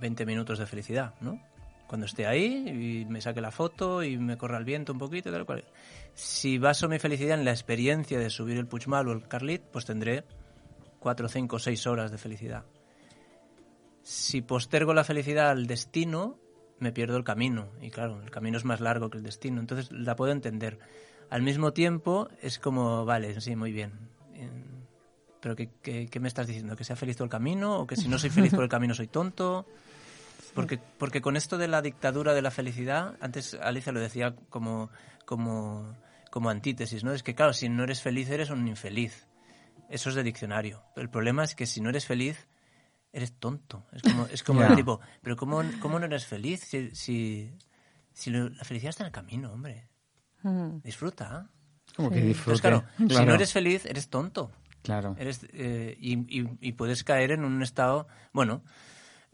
[0.00, 1.40] 20 minutos de felicidad, ¿no?
[1.86, 5.30] Cuando esté ahí y me saque la foto y me corra el viento un poquito,
[5.30, 5.64] tal cual.
[6.14, 9.84] Si baso mi felicidad en la experiencia de subir el Puigmal o el Carlit, pues
[9.84, 10.24] tendré
[11.00, 12.64] 4, 5, 6 horas de felicidad.
[14.02, 16.38] Si postergo la felicidad al destino,
[16.78, 17.68] me pierdo el camino.
[17.80, 19.60] Y claro, el camino es más largo que el destino.
[19.60, 20.78] Entonces la puedo entender.
[21.30, 23.92] Al mismo tiempo, es como, vale, sí, muy bien.
[25.40, 26.74] Pero ¿qué, qué, qué me estás diciendo?
[26.74, 27.80] ¿Que sea feliz todo el camino?
[27.80, 29.66] ¿O que si no soy feliz por el camino soy tonto?
[30.54, 34.90] Porque, porque con esto de la dictadura de la felicidad, antes Alicia lo decía como,
[35.24, 35.94] como,
[36.30, 37.12] como antítesis, ¿no?
[37.12, 39.26] Es que claro, si no eres feliz eres un infeliz.
[39.90, 40.82] Eso es de diccionario.
[40.96, 42.46] El problema es que si no eres feliz,
[43.12, 43.84] eres tonto.
[43.92, 44.68] Es como, es como Ya.
[44.68, 47.52] el tipo, pero ¿cómo, cómo no eres feliz si, si,
[48.12, 49.88] si lo- la felicidad está en el camino, hombre?
[50.42, 50.78] Mm.
[50.82, 51.48] Disfruta.
[51.96, 52.26] Como que Sí.
[52.28, 52.56] disfrute.
[52.56, 54.50] Entonces, claro, si Claro, no eres feliz, eres tonto.
[54.82, 55.14] Claro.
[55.18, 58.62] Eres, eh, y, y- y puedes caer en un estado, bueno,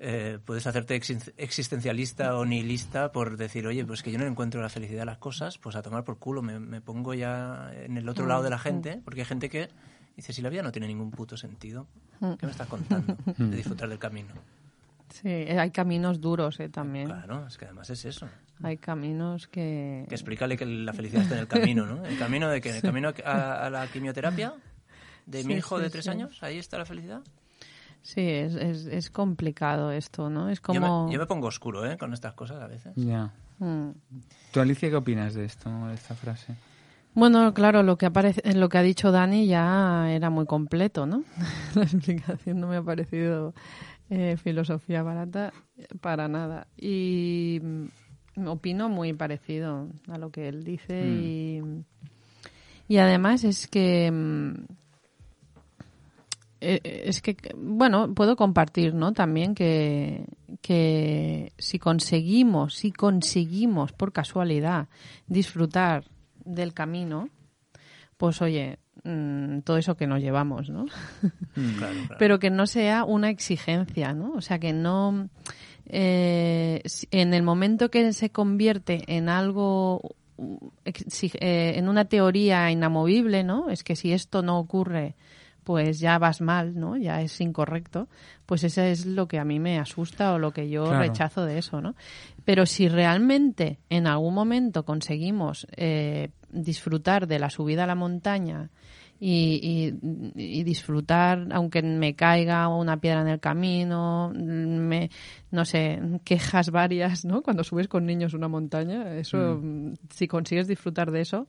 [0.02, 0.94] eh, puedes hacerte
[1.36, 5.18] existencialista o nihilista por decir, oye, pues que yo no encuentro la felicidad de las
[5.18, 8.48] cosas, pues a tomar por culo, me, me pongo ya en el otro lado de
[8.48, 9.68] la gente, porque hay gente que
[10.16, 11.86] dice, si la vida no tiene ningún puto sentido,
[12.18, 14.32] ¿qué me estás contando de disfrutar del camino?
[15.10, 17.06] Sí, eh, hay caminos duros eh, también.
[17.06, 18.26] Claro, es que además es eso.
[18.62, 20.06] Hay caminos que...
[20.08, 22.06] Que explícale que la felicidad está en el camino, ¿no?
[22.06, 22.70] ¿El camino de qué?
[22.76, 24.54] ¿El camino a, a la quimioterapia?
[25.26, 26.10] ¿De mi hijo sí, de tres sí.
[26.10, 26.42] años?
[26.42, 27.22] ¿Ahí está la felicidad?
[28.02, 30.48] Sí, es, es, es complicado esto, ¿no?
[30.48, 31.06] Es Yo, como...
[31.06, 31.98] me, yo me pongo oscuro, ¿eh?
[31.98, 32.92] Con estas cosas a veces.
[32.96, 33.32] Ya.
[33.58, 33.90] Mm.
[34.52, 36.54] ¿Tú, Alicia, qué opinas de esto, de esta frase?
[37.14, 41.24] Bueno, claro, lo que aparece, lo que ha dicho Dani ya era muy completo, ¿no?
[41.74, 43.52] La explicación no me ha parecido
[44.08, 45.52] eh, filosofía barata
[46.00, 46.68] para nada.
[46.76, 51.62] Y mm, opino muy parecido a lo que él dice y,
[52.88, 54.54] y además es que mm,
[56.61, 60.25] es que bueno puedo compartir no también que
[60.61, 64.88] que si conseguimos si conseguimos por casualidad
[65.27, 66.05] disfrutar
[66.44, 67.29] del camino
[68.18, 70.85] pues oye mm, todo eso que nos llevamos no
[71.55, 72.16] Claro, claro.
[72.18, 74.33] pero que no sea una exigencia, ¿no?
[74.35, 75.29] O sea, que no...
[75.87, 80.14] eh, en el momento que se convierte en algo,
[80.85, 83.68] eh, en una teoría inamovible, ¿no?
[83.68, 85.16] Es que si esto no ocurre,
[85.70, 86.96] pues ya vas mal, ¿no?
[86.96, 88.09] Ya es incorrecto.
[88.44, 90.98] Pues eso es lo que a mí me asusta o lo que yo Claro.
[90.98, 91.94] rechazo de eso, ¿no?
[92.44, 98.70] Pero si realmente en algún momento conseguimos eh, disfrutar de la subida a la montaña
[99.22, 99.92] y,
[100.35, 105.11] y- y disfrutar, aunque me caiga una piedra en el camino, me,
[105.50, 107.42] no sé, quejas varias, ¿no?
[107.42, 109.62] Cuando subes con niños una montaña, eso,
[110.09, 111.46] si consigues disfrutar de eso,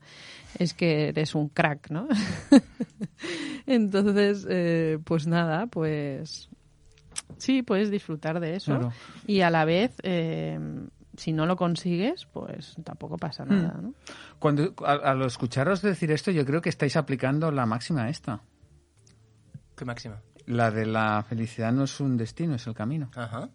[0.60, 2.08] es que eres un crack, ¿no?
[3.66, 6.50] Entonces, eh, pues nada, pues
[7.38, 8.92] sí, puedes disfrutar de eso Claro.
[9.28, 10.60] y a la vez, eh,
[11.18, 13.94] si no lo consigues, pues tampoco pasa nada, ¿no?
[14.40, 18.42] Cuando, al, al escucharos decir esto, yo creo que estáis aplicando la máxima esta.
[19.76, 20.22] ¿Qué máxima?
[20.46, 23.12] La de la felicidad no es un destino, es el camino.
[23.16, 23.50] Ajá.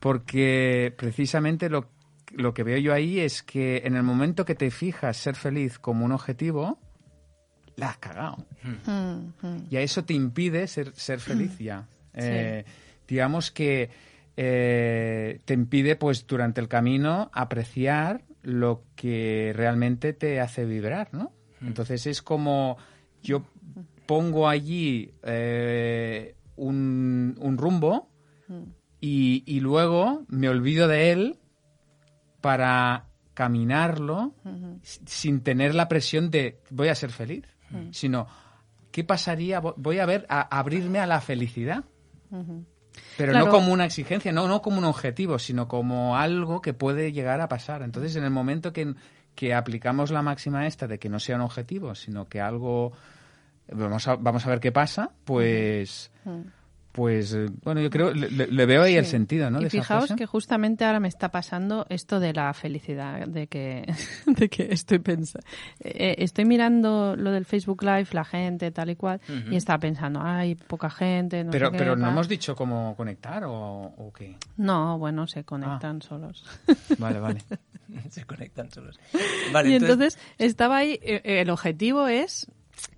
[0.00, 1.88] Porque precisamente lo,
[2.32, 5.78] lo que veo yo ahí es que en el momento que te fijas ser feliz
[5.78, 6.78] como un objetivo,
[7.76, 8.46] la has cagado.
[8.62, 9.66] Mm, mm.
[9.70, 11.86] Y a eso te impide ser, ser feliz ya.
[12.14, 12.64] Eh,
[13.06, 13.90] digamos que
[14.36, 21.32] eh, te impide, pues, durante el camino apreciar lo que realmente te hace vibrar, ¿no?
[21.62, 22.76] Entonces es como
[23.22, 23.42] yo
[24.06, 28.08] pongo allí eh, un, un rumbo
[29.00, 31.38] y, y luego me olvido de él
[32.40, 34.34] para caminarlo
[34.82, 37.44] s- sin tener la presión de voy a ser feliz,
[37.92, 38.26] sino
[38.92, 39.60] ¿qué pasaría?
[39.60, 41.84] Vo- Voy a ver, a abrirme a la felicidad.
[43.16, 43.46] Pero Claro.
[43.46, 47.40] no como una exigencia, no, no como un objetivo, sino como algo que puede llegar
[47.40, 47.82] a pasar.
[47.82, 48.94] Entonces, en el momento que,
[49.34, 52.92] que aplicamos la máxima esta de que no sea un objetivo, sino que algo
[53.72, 56.10] vamos a, vamos a ver qué pasa, pues,
[56.96, 59.58] pues eh, bueno, yo creo, le, veo ahí el sentido, ¿no?
[59.58, 60.16] Y de esa fijaos frase.
[60.18, 63.84] que justamente ahora me está pasando esto de la felicidad, de que,
[64.26, 65.46] de que estoy pensando,
[65.78, 70.54] estoy mirando lo del Facebook Live, la gente, tal y cual, y estaba pensando, hay
[70.54, 74.36] poca gente, no pero sé qué, pero no hemos dicho cómo conectar o, o qué.
[74.56, 75.42] No, bueno, se Ah.
[75.44, 76.44] conectan solos.
[76.98, 77.40] Vale, vale.
[78.10, 78.98] Se conectan solos.
[79.52, 82.46] Vale, y entonces, estaba ahí, eh, el objetivo es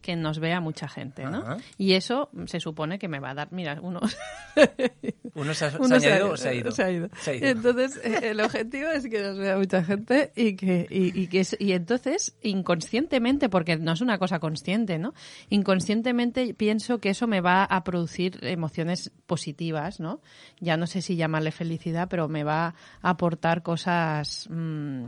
[0.02, 1.38] que nos vea mucha gente, ¿no?
[1.38, 1.56] Ajá.
[1.76, 4.16] Y eso se supone que me va a dar, mira, unos
[5.34, 6.70] ¿Uno se ha, se ha Uno añadido o se ha ido?
[6.72, 7.08] Se ha ido.
[7.20, 7.46] Se ha ido.
[7.46, 11.40] Entonces, eh, el objetivo es que nos vea mucha gente y que, y, y que
[11.40, 15.14] es- y entonces, inconscientemente, porque no es una cosa consciente, ¿no?
[15.48, 20.20] Inconscientemente pienso que eso me va a producir emociones positivas, ¿no?
[20.60, 25.04] Ya no sé si llamarle felicidad, pero me va a aportar cosas, mm,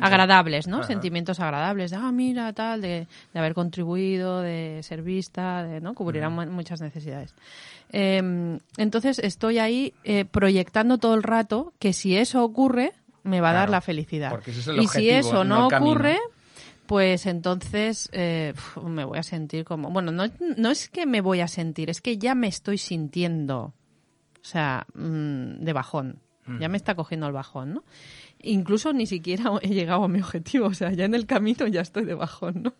[0.00, 0.78] agradables, ¿no?
[0.78, 0.86] Ajá.
[0.86, 5.94] Sentimientos agradables, de, ah, mira, tal, de, de haber contribuido, de ser vista, de, ¿no?
[5.94, 7.34] Cubrirán mu- muchas necesidades.
[7.92, 13.50] Eh, entonces estoy ahí eh, proyectando todo el rato que si eso ocurre, me va
[13.50, 14.30] a dar la felicidad.
[14.46, 16.18] es y si eso no ocurre,
[16.86, 18.52] pues entonces eh,
[18.84, 19.90] me voy a sentir como...
[19.90, 20.24] Bueno, no,
[20.56, 23.72] no es que me voy a sentir, es que ya me estoy sintiendo, o
[24.42, 26.18] sea, mm, de bajón.
[26.60, 27.84] Ya me está cogiendo el bajón, ¿no?
[28.46, 31.80] Incluso ni siquiera he llegado a mi objetivo, o sea, ya en el camino ya
[31.80, 32.74] estoy de bajón, ¿no?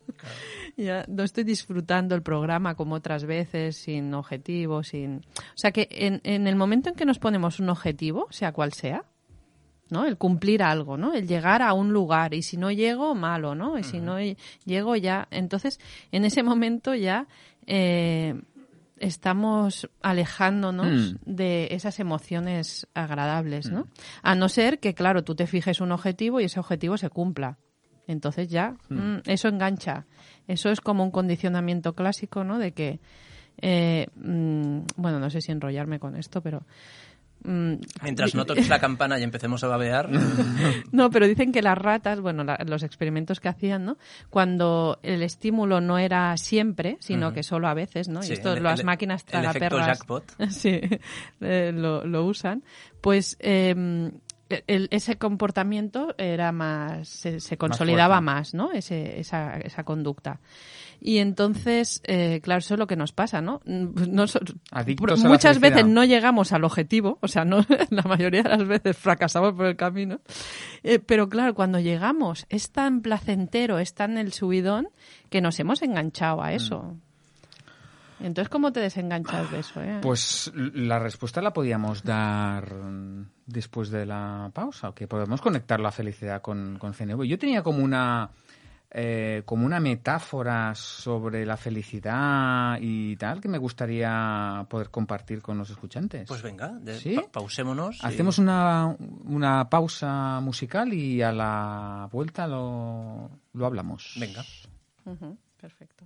[0.76, 5.16] Ya no estoy disfrutando el programa como otras veces, sin objetivo, sin...
[5.18, 8.72] O sea que en, en el momento en que nos ponemos un objetivo, sea cual
[8.72, 9.04] sea,
[9.90, 10.04] ¿no?
[10.06, 11.12] El cumplir algo, ¿no?
[11.12, 13.78] El llegar a un lugar y si no llego, malo, ¿no?
[13.78, 15.78] Y si no ll- llego ya, entonces
[16.10, 17.26] en ese momento ya
[17.66, 18.34] eh,
[19.04, 21.16] estamos alejándonos Mm.
[21.26, 23.86] de esas emociones agradables, ¿no?
[24.22, 27.58] A no ser que, claro, tú te fijes un objetivo y ese objetivo se cumpla.
[28.06, 30.06] Entonces ya, mm, eso engancha.
[30.46, 32.58] Eso es como un condicionamiento clásico, ¿no?
[32.58, 33.00] De que,
[33.62, 36.66] eh, mm, bueno, no sé si enrollarme con esto, pero
[37.44, 40.10] mm, Mientras no toques la campana y empecemos a babear.
[40.92, 43.96] No, pero dicen que las ratas, bueno, la- los experimentos que hacían, ¿no?
[44.30, 48.22] Cuando el estímulo no era siempre, sino que solo a veces, ¿no?
[48.22, 50.24] Sí, y esto el- las el- máquinas tragaperras jackpot.
[50.50, 50.80] sí,
[51.40, 52.62] eh, lo, lo usan,
[53.00, 54.10] pues eh,
[54.66, 58.24] el- ese comportamiento era más, se, se consolidaba fuerte.
[58.24, 58.72] más, ¿no?
[58.72, 60.38] Ese, esa, esa conducta.
[61.06, 63.60] Y entonces, eh, claro, eso es lo que nos pasa, ¿no?
[63.66, 64.40] Mm, pues no so-
[64.70, 67.58] Adictos pr- a la muchas veces no llegamos al objetivo, o sea, no,
[67.90, 70.20] la mayoría de las veces fracasamos por el camino.
[70.82, 74.88] Eh, pero claro, cuando llegamos es tan placentero, es tan el subidón
[75.28, 76.96] que nos hemos enganchado a eso.
[78.20, 79.82] Entonces, ¿cómo te desenganchas de eso?
[79.82, 79.98] Eh?
[80.00, 85.90] Pues la respuesta la podíamos dar mm, después de la pausa, que podemos conectar la
[85.92, 87.24] felicidad con, con CNV.
[87.24, 88.30] Yo tenía como una
[88.96, 95.58] eh, como una metáfora sobre la felicidad y tal que me gustaría poder compartir con
[95.58, 96.28] los escuchantes.
[96.28, 97.16] Pues venga, de- ¿Sí?
[97.16, 97.96] pa- pausémonos.
[98.02, 104.14] y- Hacemos una, una pausa musical y a la vuelta lo, lo hablamos.
[104.16, 104.44] Venga.
[105.60, 106.04] Perfecto.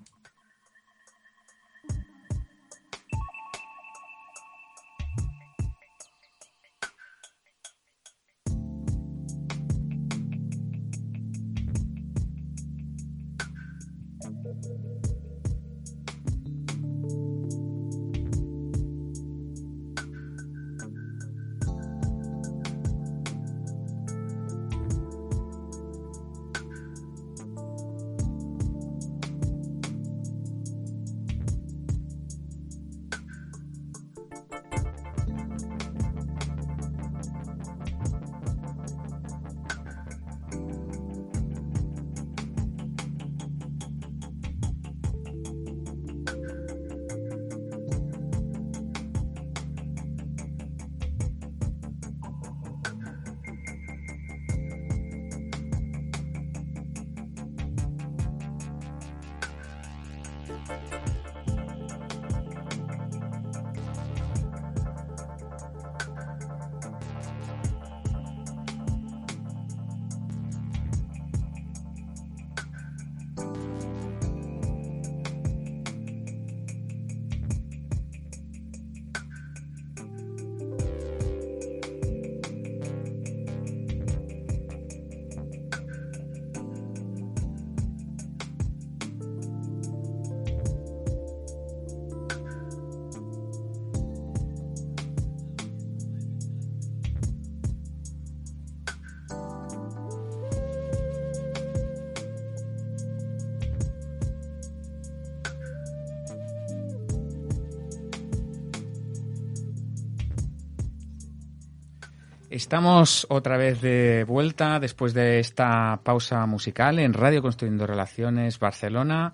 [112.59, 119.33] Estamos otra vez de vuelta después de esta pausa musical en Radio Construyendo Relaciones Barcelona.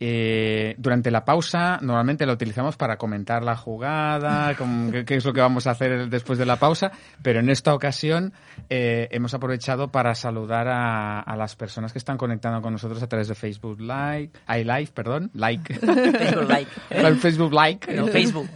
[0.00, 5.34] Eh, durante la pausa normalmente la utilizamos para comentar la jugada, con- qué, es lo
[5.34, 8.32] que vamos a hacer después de la pausa, pero en esta ocasión
[8.70, 13.06] eh, hemos aprovechado para saludar a, a las personas que están conectando con nosotros a
[13.06, 16.70] través de Facebook Live, ay, Live, perdón, like, Facebook like.
[17.20, 17.94] Facebook Like.
[17.94, 18.48] No, Facebook.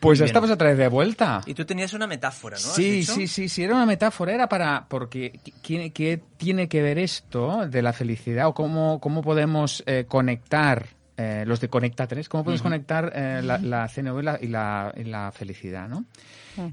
[0.00, 0.26] Pues Bien.
[0.26, 1.40] estamos otra vez de vuelta.
[1.46, 2.68] Y tú tenías una metáfora, ¿no?
[2.68, 6.82] ¿Has Sí, sí, sí, sí, era una metáfora, era para, porque ¿qué, qué tiene que
[6.82, 12.06] ver esto de la felicidad o cómo, cómo podemos eh, conectar, eh, los de Conecta
[12.06, 15.88] 3, cómo podemos conectar eh, la, la CNV y la, y la, y la felicidad,
[15.88, 16.04] ¿no?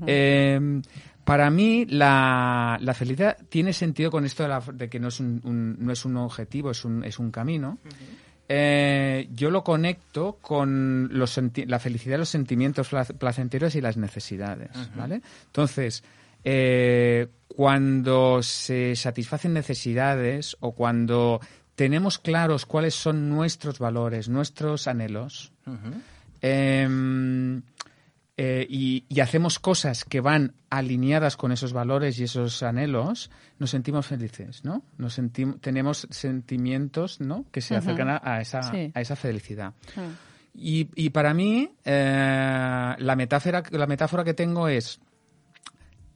[0.06, 0.82] Eh,
[1.24, 5.22] para mí, la, la felicidad tiene sentido con esto de, la- de que no es
[5.22, 7.78] un, un- no es un objetivo, es un, es un camino.
[8.56, 14.70] Eh, yo lo conecto con los la felicidad, los sentimientos pla- placenteros y las necesidades,
[14.96, 15.22] ¿vale?
[15.48, 16.04] Entonces,
[16.44, 21.42] eh, cuando se satisfacen necesidades o cuando
[21.74, 25.52] tenemos claros cuáles son nuestros valores, nuestros anhelos,
[26.44, 26.88] eh,
[28.38, 34.08] y, y hacemos cosas que van alineadas con esos valores y esos anhelos, nos sentimos
[34.08, 34.84] felices, ¿no?
[34.98, 37.46] Nos sentim- tenemos sentimientos, ¿no?
[37.52, 38.92] Que se acercan a, a esa, Sí.
[38.94, 39.74] a esa felicidad.
[39.96, 40.08] Ah.
[40.56, 45.00] Y, y para mí, eh, la, metáfora, la metáfora que tengo es,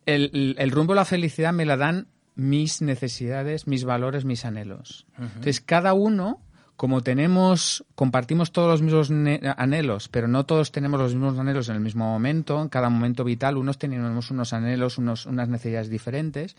[0.06, 4.46] el, el- el rumbo a la felicidad me la dan mis necesidades, mis valores, mis
[4.46, 5.06] anhelos.
[5.20, 6.40] Entonces, cada uno,
[6.78, 9.10] como tenemos, compartimos todos los mismos
[9.58, 13.24] anhelos, pero no todos tenemos los mismos anhelos en el mismo momento, en cada momento
[13.24, 16.56] vital, unos tenemos unos anhelos, unos, unas necesidades diferentes.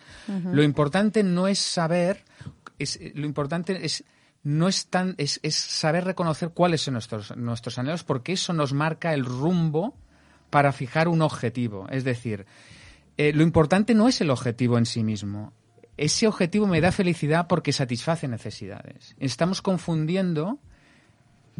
[0.53, 2.25] Lo importante no es saber,
[2.81, 4.05] es, lo importante es
[4.43, 8.73] no es tan es, es saber reconocer cuáles son nuestros nuestros anhelos porque eso nos
[8.73, 9.95] marca el rumbo
[10.51, 11.87] para fijar un objetivo.
[11.91, 12.47] Es decir,
[13.17, 15.53] eh, lo importante no es el objetivo en sí mismo.
[15.99, 19.17] Ese objetivo me da felicidad porque satisface necesidades.
[19.19, 20.59] Estamos confundiendo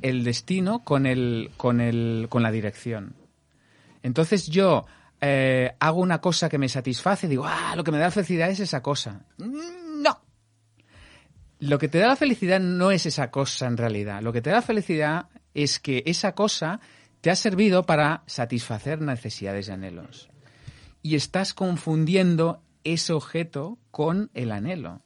[0.01, 3.16] el destino con, el, con, el, con la dirección.
[4.03, 4.87] Entonces yo
[5.20, 8.61] eh, hago una cosa que me satisface, digo, ah, lo que me da felicidad es
[8.61, 9.27] esa cosa.
[9.38, 10.20] Mm, no.
[11.59, 14.22] Lo que te da la felicidad no es esa cosa en realidad.
[14.22, 16.81] Lo que te da felicidad es que esa cosa
[17.20, 20.31] te ha servido para satisfacer necesidades y anhelos.
[21.03, 25.03] Y estás confundiendo ese objeto con el anhelo.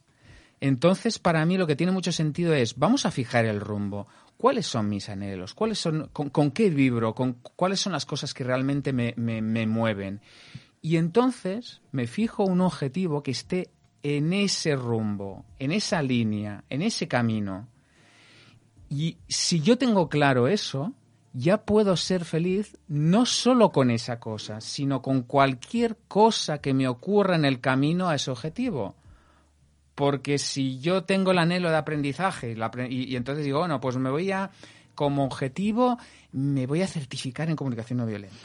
[0.59, 4.07] Entonces, para mí lo que tiene mucho sentido es, vamos a fijar el rumbo.
[4.37, 5.53] ¿Cuáles son mis anhelos?
[5.53, 7.13] ¿Cuáles son, con, qué vibro?
[7.13, 10.21] ¿Cuáles son las cosas que realmente me, me mueven?
[10.81, 13.71] Y entonces me fijo un objetivo que esté
[14.03, 17.69] en ese rumbo, en esa línea, en ese camino.
[18.89, 20.93] Y si yo tengo claro eso,
[21.33, 26.87] ya puedo ser feliz no solo con esa cosa, sino con cualquier cosa que me
[26.87, 28.95] ocurra en el camino a ese objetivo.
[29.95, 32.55] Porque si yo tengo el anhelo de aprendizaje
[32.89, 34.51] y, entonces digo, bueno, pues me voy a,
[34.95, 35.97] como objetivo,
[36.31, 38.37] me voy a certificar en comunicación no violenta.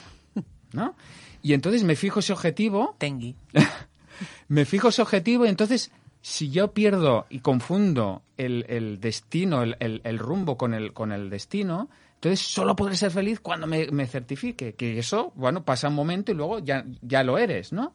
[0.72, 0.94] ¿No?
[1.42, 2.94] Y entonces me fijo ese objetivo.
[2.98, 3.34] Tengui.
[4.48, 10.58] me fijo ese objetivo y entonces si yo pierdo y confundo el, destino, el, rumbo
[10.58, 14.74] con el, con el destino, entonces solo podré ser feliz cuando me, certifique.
[14.74, 17.94] Que eso, bueno, pasa un momento y luego ya, ya lo eres, ¿no?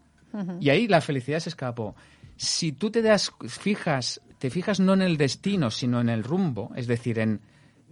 [0.59, 1.95] Y ahí la felicidad se escapó
[2.37, 6.71] si tú te das, fijas, te fijas no en el destino, sino en el rumbo,
[6.75, 7.41] es decir, en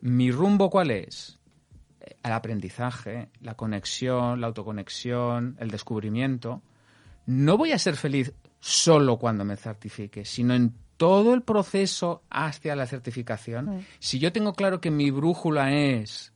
[0.02, 1.40] mi rumbo cuál es,
[2.24, 6.62] el aprendizaje, la conexión, la autoconexión, el descubrimiento,
[7.26, 12.76] no voy a ser feliz solo cuando me certifique, sino en todo el proceso hacia
[12.76, 13.84] la certificación.
[13.98, 16.32] Si yo tengo claro que mi brújula es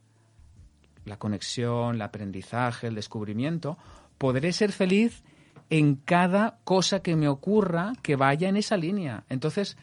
[1.04, 3.78] la conexión, el aprendizaje, el descubrimiento,
[4.18, 5.22] podré ser feliz
[5.70, 9.22] en cada cosa que me ocurra que vaya en esa línea.
[9.28, 9.76] Entonces,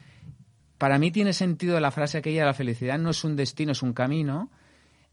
[0.78, 3.93] para mí tiene sentido la frase aquella, la felicidad no es un destino, es un
[3.93, 4.52] camino.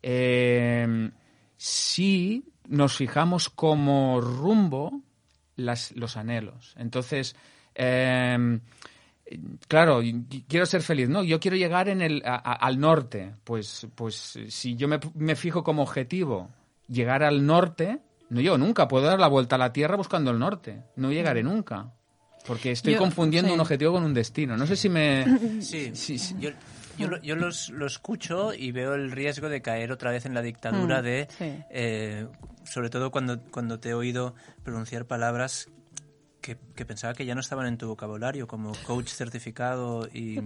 [0.03, 1.13] Eh,
[1.57, 5.01] si nos fijamos como rumbo
[5.55, 6.75] las, los anhelos.
[6.77, 7.37] Entonces,
[7.77, 8.59] eh,
[9.69, 10.01] claro,
[10.49, 11.23] quiero ser feliz, ¿no?
[11.23, 13.35] Yo quiero llegar en el, al norte.
[13.45, 16.51] Pues, pues si yo me, me fijo como objetivo
[16.89, 20.39] llegar al norte, no yo nunca, puedo dar la vuelta a la Tierra buscando el
[20.39, 20.83] norte.
[20.97, 21.93] No llegaré nunca.
[22.47, 24.57] Porque estoy confundiendo un objetivo con un destino.
[24.57, 25.25] No sé si me...
[25.61, 25.93] Sí,
[26.39, 26.51] yo,
[27.23, 31.05] yo, lo, escucho y veo el riesgo de caer otra vez en la dictadura mm,
[31.05, 31.29] de...
[31.71, 32.27] Eh,
[32.65, 35.69] sobre todo cuando, cuando te he oído pronunciar palabras
[36.41, 40.39] que, que, pensaba que ya no estaban en tu vocabulario, como coach certificado y,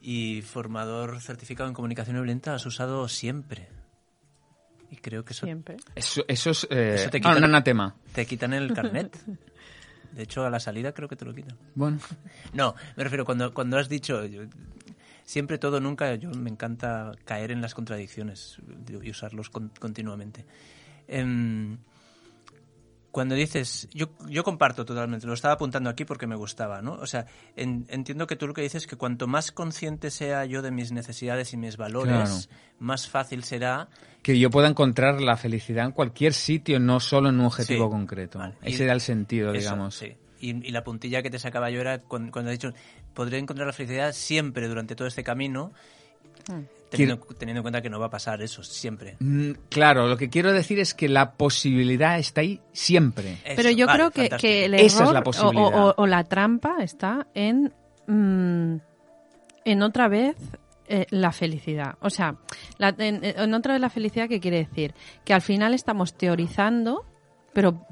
[0.00, 3.68] y formador certificado en comunicación violenta, has usado siempre.
[4.90, 5.46] Y creo que eso...
[5.46, 5.76] Siempre.
[5.94, 7.96] Eso, es eh, te quitan, un anatema.
[8.12, 9.16] Te quitan el carnet.
[10.12, 11.56] De hecho, a la salida creo que te lo quitan.
[11.74, 11.98] Bueno.
[12.52, 14.20] No, me refiero, cuando, cuando has dicho...
[15.24, 20.44] siempre todo, nunca, yo me encanta caer en las contradicciones y usarlos continuamente.
[21.08, 21.76] Eh,
[23.12, 26.94] cuando dices, yo, yo comparto totalmente, lo estaba apuntando aquí porque me gustaba, ¿no?
[26.94, 30.62] O sea, entiendo que tú lo que dices es que cuanto más consciente sea yo
[30.62, 32.48] de mis necesidades y mis valores,
[32.78, 33.90] más fácil será...
[34.22, 38.40] Que yo pueda encontrar la felicidad en cualquier sitio, no solo en un objetivo concreto.
[38.62, 39.94] Ese era el sentido, digamos.
[39.96, 40.16] Sí.
[40.40, 42.72] Y, la puntilla que te sacaba yo era cuando, cuando has dicho,
[43.12, 45.72] podré encontrar la felicidad siempre durante todo este camino.
[46.48, 46.82] Mm.
[46.92, 49.16] Teniendo, en cuenta que no va a pasar eso siempre.
[49.18, 53.38] Mm, claro, lo que quiero decir es que la posibilidad está ahí siempre.
[53.56, 54.26] Pero yo creo que,
[54.66, 55.22] el error
[55.96, 57.72] o, la trampa está en,
[58.06, 58.76] mm,
[59.64, 60.36] en otra vez
[60.86, 61.94] eh, la felicidad.
[62.00, 62.36] O sea,
[62.78, 64.94] en, otra vez la felicidad, ¿qué quiere decir?
[65.24, 67.06] Que al final estamos teorizando
[67.54, 67.86] pero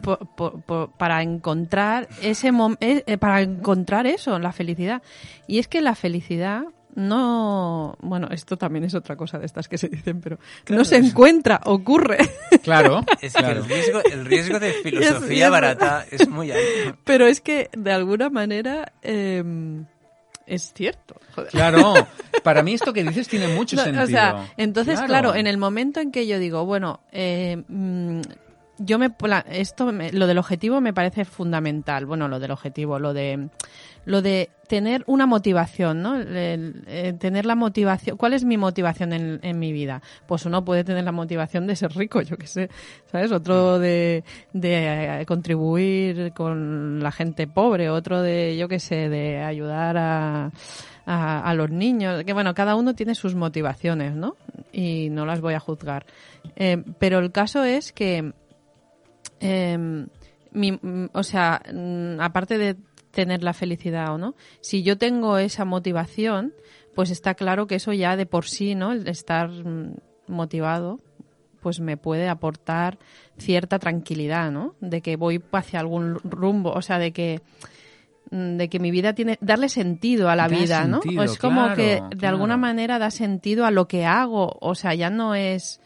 [0.98, 2.48] para encontrar ese
[2.80, 5.02] eh, eh, para encontrar eso la felicidad
[5.46, 6.64] y es que la felicidad
[6.94, 10.38] no, bueno, esto también es otra cosa de estas que se dicen, pero
[10.68, 12.18] no se encuentra, ocurre.
[12.62, 13.04] Claro.
[13.20, 16.98] Es que el, riesgo, el riesgo de filosofía barata es muy alto.
[17.04, 19.84] Pero es que, de alguna manera, em,
[20.46, 21.20] es cierto.
[21.50, 21.94] Claro,
[22.42, 24.04] para mí esto que dices tiene mucho sentido.
[24.04, 25.34] O sea, entonces, claro.
[25.34, 28.20] en el momento en que yo digo, bueno, eh, mm,
[28.82, 29.10] yo me,
[29.50, 32.06] esto, lo del objetivo me parece fundamental.
[32.06, 33.48] Bueno, lo del objetivo, lo de
[34.06, 36.14] lo de tener una motivación, ¿no?
[36.18, 38.16] Eh, tener la motivación.
[38.16, 40.00] ¿Cuál es mi motivación en, en, mi vida?
[40.26, 42.70] Pues uno puede tener la motivación de ser rico, yo qué sé,
[43.12, 43.30] ¿sabes?
[43.32, 49.42] Otro de, de eh, contribuir con la gente pobre, otro de, yo qué sé, de
[49.42, 50.50] ayudar a,
[51.04, 52.24] a, los niños.
[52.24, 54.36] Que bueno, cada uno tiene sus motivaciones, ¿no?
[54.72, 56.06] Y no las voy a juzgar.
[56.56, 58.32] Eh, pero el caso es que
[59.40, 60.06] em,
[60.52, 60.78] mi-
[61.12, 62.76] o sea, mm, aparte de
[63.10, 66.54] tener la felicidad o no, si yo tengo esa motivación,
[66.94, 68.92] pues está claro que eso ya de por sí, ¿no?
[68.92, 69.94] El estar mm,
[70.28, 71.00] motivado,
[71.60, 72.98] pues me puede aportar
[73.36, 74.74] cierta tranquilidad, ¿no?
[74.80, 77.42] De que voy hacia algún rumbo, o sea, de que
[78.30, 81.00] mm, de que mi vida tiene darle sentido a la Da vida, ¿no?
[81.22, 82.36] es como claro, que de claro.
[82.36, 85.80] alguna manera da sentido a lo que hago, o sea, ya no es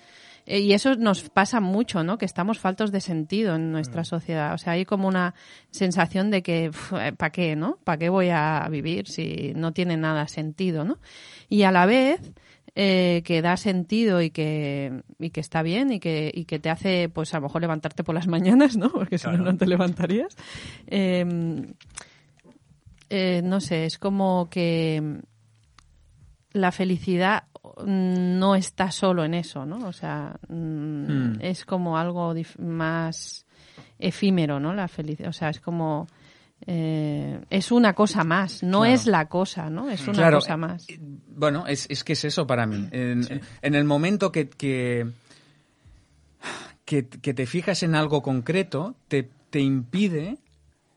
[0.47, 2.19] y eso nos pasa mucho, ¿no?
[2.19, 4.05] Que estamos faltos de sentido en nuestra Mm.
[4.05, 4.55] sociedad.
[4.55, 5.35] O sea, hay como una
[5.71, 6.71] sensación de que,
[7.17, 7.79] ¿para qué, no?
[7.85, 10.99] ¿Para qué voy a vivir si no tiene nada sentido, no?
[11.49, 12.21] Y a la vez
[12.77, 16.71] eh, que da sentido y que, y que está bien y que, y que te
[16.71, 18.91] hace, pues a lo mejor levantarte por las mañanas, ¿no?
[18.91, 19.53] Porque si no, Claro.
[19.53, 20.37] no te levantarías.
[20.89, 21.65] Eh,
[23.11, 25.21] eh, no sé, es como que
[26.53, 27.45] la felicidad
[27.87, 29.87] no está solo en eso, ¿no?
[29.89, 30.55] O sea, mm,
[31.35, 31.39] Mm.
[31.41, 33.47] es como algo más
[33.99, 34.73] efímero, ¿no?
[34.75, 36.07] La felicidad, o sea, es como
[36.67, 38.95] eh, es una cosa más, no Claro.
[38.95, 39.91] es la cosa, ¿no?
[39.91, 40.89] Es una Claro, cosa más.
[40.89, 42.89] eh, Bueno, es, es que es eso para mí.
[42.91, 43.23] En,
[43.61, 45.07] en el momento que, que,
[46.85, 50.39] que, que te fijas en algo concreto, te, te impide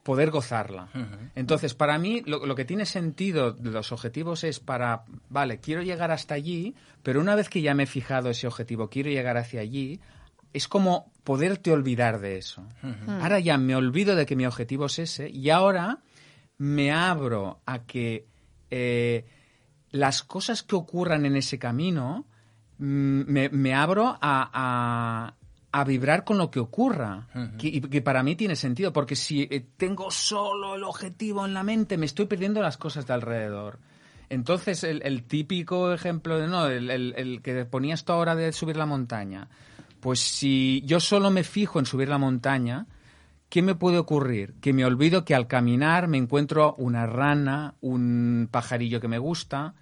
[0.07, 0.87] poder gozarla.
[1.35, 5.81] Entonces, para mí, lo, lo que tiene sentido de los objetivos es para, vale, quiero
[5.83, 9.35] llegar hasta allí, pero una vez que ya me he fijado ese objetivo, quiero llegar
[9.35, 9.99] hacia allí,
[10.53, 12.63] es como poderte olvidar de eso.
[13.21, 15.99] Ahora ya me olvido de que mi objetivo es ese y ahora
[16.57, 18.25] me abro a que
[18.71, 19.25] eh,
[19.91, 22.25] las cosas que ocurran en ese camino,
[22.79, 25.33] mm, me, me abro a, a-
[25.71, 27.27] a vibrar con lo que ocurra.
[27.57, 31.97] que, para mí tiene sentido, porque si eh, tengo solo el objetivo en la mente,
[31.97, 33.79] me estoy perdiendo las cosas de alrededor.
[34.29, 38.51] Entonces, el, el típico ejemplo de, no, el, el- el que ponías tú ahora de
[38.51, 39.47] subir la montaña.
[39.99, 42.85] Pues si yo solo me fijo en subir la montaña,
[43.49, 44.53] ¿qué me puede ocurrir?
[44.61, 49.73] Que me olvido que al caminar me encuentro una rana, un pajarillo que me gusta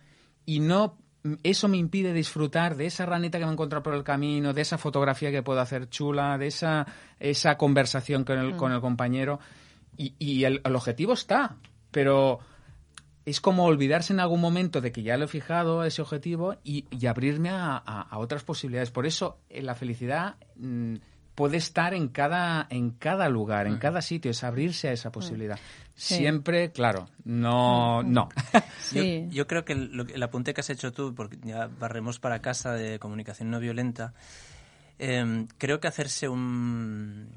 [0.46, 0.98] y no
[1.44, 4.62] eso me impide disfrutar de esa ranita que me he encontrado por el camino, de
[4.62, 6.86] esa fotografía que puedo hacer chula, de esa,
[7.20, 9.40] esa conversación con el, con el compañero.
[9.98, 11.56] Y, y el, el objetivo está,
[11.92, 12.40] pero
[13.26, 16.86] es como olvidarse en algún momento de que ya lo he fijado, ese objetivo, y,
[16.92, 18.92] y abrirme a, a- a otras posibilidades.
[18.92, 20.96] Por eso eh, la felicidad mm,
[21.36, 25.60] puede estar en cada, en cada lugar, en cada sitio, es abrirse a esa posibilidad.
[25.94, 26.16] Sí.
[26.16, 28.30] Siempre, claro, no, no.
[28.82, 29.26] Sí.
[29.30, 31.68] Yo, yo creo que el, lo que- el apunte que has hecho tú, porque ya
[31.68, 34.14] barremos para casa de comunicación no violenta,
[35.00, 37.28] eh, creo que hacerse un...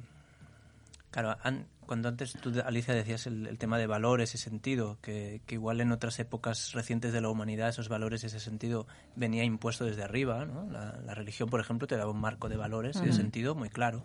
[1.11, 5.41] Claro, an- cuando antes tú, Alicia, decías el, el tema de valores y sentido, que,
[5.47, 8.87] que igual en otras épocas recientes de la humanidad esos valores y ese sentido
[9.17, 10.71] venía impuesto desde arriba, ¿no?
[10.71, 13.71] La, la religión, por ejemplo, te daba un marco de valores y de sentido muy
[13.71, 14.05] claro.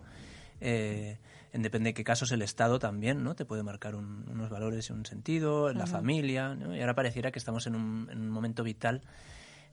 [0.60, 1.18] Eh,
[1.52, 3.34] en depende de qué casos el Estado también, ¿no?
[3.36, 6.74] Te puede marcar un- unos valores y un sentido, en la familia, ¿no?
[6.74, 9.02] Y ahora pareciera que estamos en un, en un momento vital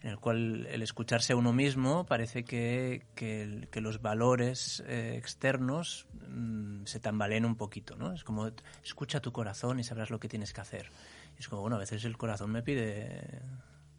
[0.04, 6.08] en el cual el escucharse a uno mismo parece que, que, los valores eh, externos
[6.28, 8.14] mm, se tambaleen un poquito, ¿no?
[8.14, 8.50] Es como,
[8.84, 10.90] escucha tu corazón y sabrás lo que tienes que hacer.
[11.38, 13.42] Y es como, bueno, a veces el corazón me pide...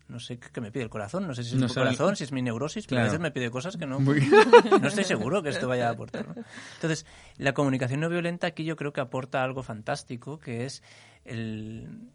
[0.09, 2.33] No sé qué me pide el corazón, no sé si es mi corazón, si es
[2.33, 5.67] mi neurosis, pero a veces me pide cosas que no, no estoy seguro que esto
[5.67, 6.29] vaya a aportar.
[6.29, 6.35] ¿no?
[6.75, 7.07] Entonces,
[7.39, 10.83] la comunicación no violenta aquí yo creo que aporta algo fantástico, que es
[11.25, 12.11] el,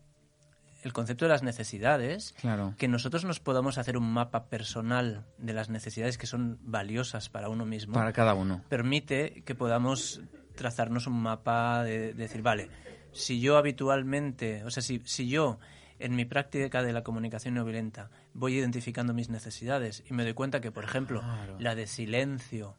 [0.83, 2.73] el concepto de las necesidades, Claro.
[2.77, 7.49] que nosotros nos podamos hacer un mapa personal de las necesidades que son valiosas para
[7.49, 8.61] uno mismo, Para cada uno.
[8.69, 10.21] permite que podamos
[10.55, 12.69] trazarnos un mapa de, de decir, vale,
[13.11, 15.59] si yo habitualmente, o sea, si, si yo
[15.99, 20.33] en mi práctica de la comunicación no violenta voy identificando mis necesidades y me doy
[20.33, 21.23] cuenta que, por ejemplo,
[21.59, 22.77] la de silencio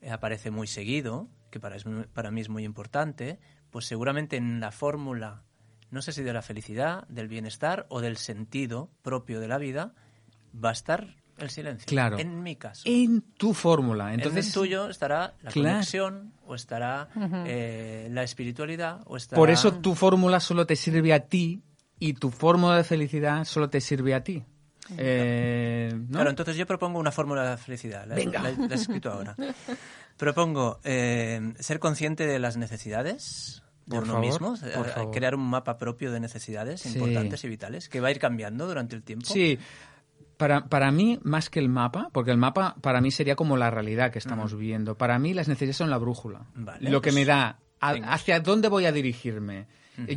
[0.00, 3.38] eh, aparece muy seguido, que para, es para mí es muy importante,
[3.70, 5.42] pues seguramente en la fórmula,
[5.94, 9.94] no sé si de la felicidad, del bienestar o del sentido propio de la vida,
[10.54, 11.86] va a estar el silencio.
[11.86, 12.18] Claro.
[12.18, 12.82] En mi caso.
[12.84, 14.12] En tu fórmula.
[14.14, 15.70] Entonces, en el tuyo estará la Claro.
[15.72, 17.08] conexión, o estará
[17.46, 19.38] eh, la espiritualidad, o estará...
[19.38, 21.62] por eso tu fórmula solo te sirve a ti
[21.98, 24.44] y tu fórmula de felicidad solo te sirve a ti.
[24.98, 26.08] Eh, ¿no?
[26.12, 28.06] Claro, entonces yo propongo una fórmula de felicidad.
[28.06, 28.42] La, Venga.
[28.42, 29.34] la- la he escrito ahora.
[30.16, 35.10] Propongo eh, ser consciente de las necesidades de Por uno favor, mismo, por eh, favor.
[35.14, 36.90] crear un mapa propio de necesidades Sí.
[36.98, 39.26] importantes y vitales, que va a ir cambiando durante el tiempo.
[39.26, 39.58] Sí,
[40.36, 43.70] para, para mí, más que el mapa, porque el mapa para mí sería como la
[43.70, 44.96] realidad que estamos viviendo.
[44.96, 46.46] Para mí las necesidades son la brújula.
[46.54, 48.12] Vale, lo que pues, me da a- venga.
[48.12, 49.66] hacia dónde voy a dirigirme.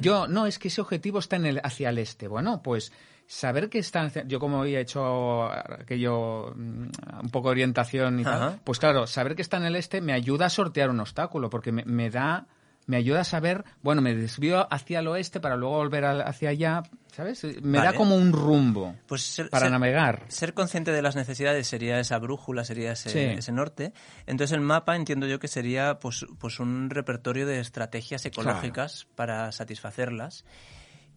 [0.02, 2.28] Yo, no, es que ese objetivo está en el, hacia el este.
[2.28, 2.92] Bueno, pues
[3.28, 4.10] saber que está...
[4.26, 6.88] Yo como había hecho aquello, mm,
[7.24, 10.14] un poco de orientación y tal, pues claro, saber que está en el este me
[10.14, 12.48] ayuda a sortear un obstáculo, porque me, me da...
[12.88, 16.84] Me ayuda a saber, bueno, me desvío hacia el oeste para luego volver hacia allá,
[17.12, 17.44] ¿sabes?
[17.62, 20.24] Me da como un rumbo Pues ser, para ser- navegar.
[20.30, 23.20] ser consciente de las necesidades sería esa brújula, sería ese, Sí.
[23.20, 23.92] ese norte.
[24.26, 29.52] Entonces el mapa entiendo yo que sería pues, pues un repertorio de estrategias ecológicas para
[29.52, 30.46] satisfacerlas.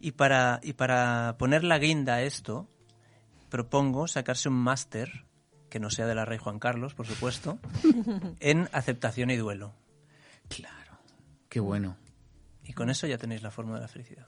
[0.01, 2.67] Y para, y para poner la guinda a esto,
[3.49, 5.25] propongo sacarse un máster,
[5.69, 7.59] que no sea de la Rey Juan Carlos, por supuesto,
[8.41, 9.73] en aceptación y duelo.
[10.49, 10.75] Claro.
[11.51, 11.97] Qué bueno.
[12.65, 14.27] Y con eso ya tenéis la fórmula de la felicidad.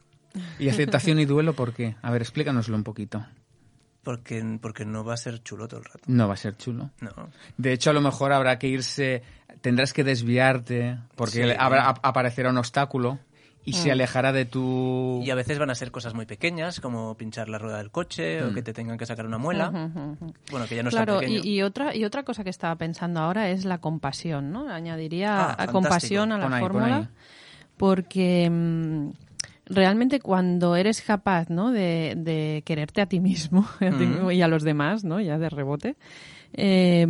[0.59, 1.97] ¿Y aceptación y duelo por qué?
[2.03, 3.25] A ver, explícanoslo un poquito.
[4.03, 6.01] Porque, porque no va a ser chulo todo el rato.
[6.09, 6.91] No va a ser chulo.
[7.01, 7.11] No.
[7.57, 9.23] De hecho, a lo mejor habrá que irse,
[9.61, 11.55] tendrás que desviarte, porque Sí.
[11.57, 13.20] habrá, ap- aparecerá un obstáculo
[13.65, 15.21] y se alejará de tu...
[15.25, 18.43] Y a veces van a ser cosas muy pequeñas, como pinchar la rueda del coche
[18.43, 19.71] o que te tengan que sacar una muela.
[20.51, 21.41] Bueno, que ya no es tan Claro, pequeño.
[21.45, 24.69] y, y otra y otra cosa que estaba pensando ahora es la compasión, ¿no?
[24.69, 27.11] Añadiría Ah, a compasión a la Pon ahí, pon fórmula,
[27.77, 29.11] porque mm,
[29.67, 31.71] realmente cuando eres capaz, ¿no?
[31.71, 35.21] De, de quererte a ti mismo a ti mismo y a los demás, ¿no?
[35.21, 35.97] Ya de rebote.
[36.55, 37.07] Eh,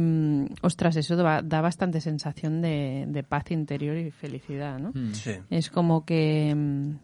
[0.62, 4.92] ostras, eso da, da bastante sensación de, de paz interior y felicidad, ¿no?
[4.94, 5.14] Mm.
[5.14, 5.32] Sí.
[5.50, 6.94] Es como que, mm,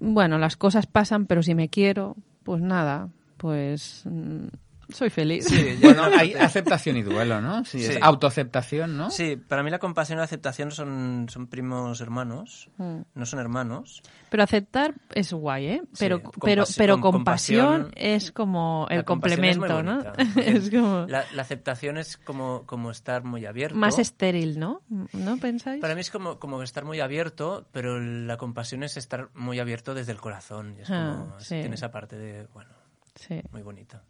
[0.00, 4.46] bueno, las cosas pasan, pero si me quiero, pues nada, pues mm,
[4.92, 5.46] soy feliz.
[5.46, 7.64] Sí, Bueno, no- hay aceptación y duelo, ¿no?
[7.64, 7.92] Sí, Sí.
[7.92, 9.10] es autoaceptación, ¿no?
[9.10, 13.00] Sí, para mí la compasión y la aceptación son, son primos hermanos, Mm.
[13.14, 14.02] no son hermanos.
[14.30, 15.82] Pero aceptar es guay, ¿eh?
[15.98, 20.02] Pero, Sí, pero, pero com- compasión compasión- es como el compasión es complemento, ¿no?
[20.42, 23.76] es como La, la aceptación es como, como estar muy abierto.
[23.76, 24.82] más estéril, ¿no?
[25.12, 25.80] ¿No pensáis?
[25.80, 29.94] Para mí es como, como estar muy abierto, pero la compasión es estar muy abierto
[29.94, 30.74] desde el corazón.
[30.78, 31.60] Y es Ah, como, sí.
[31.60, 32.70] tiene esa parte de, bueno,
[33.14, 33.40] Sí.
[33.52, 34.02] muy bonita.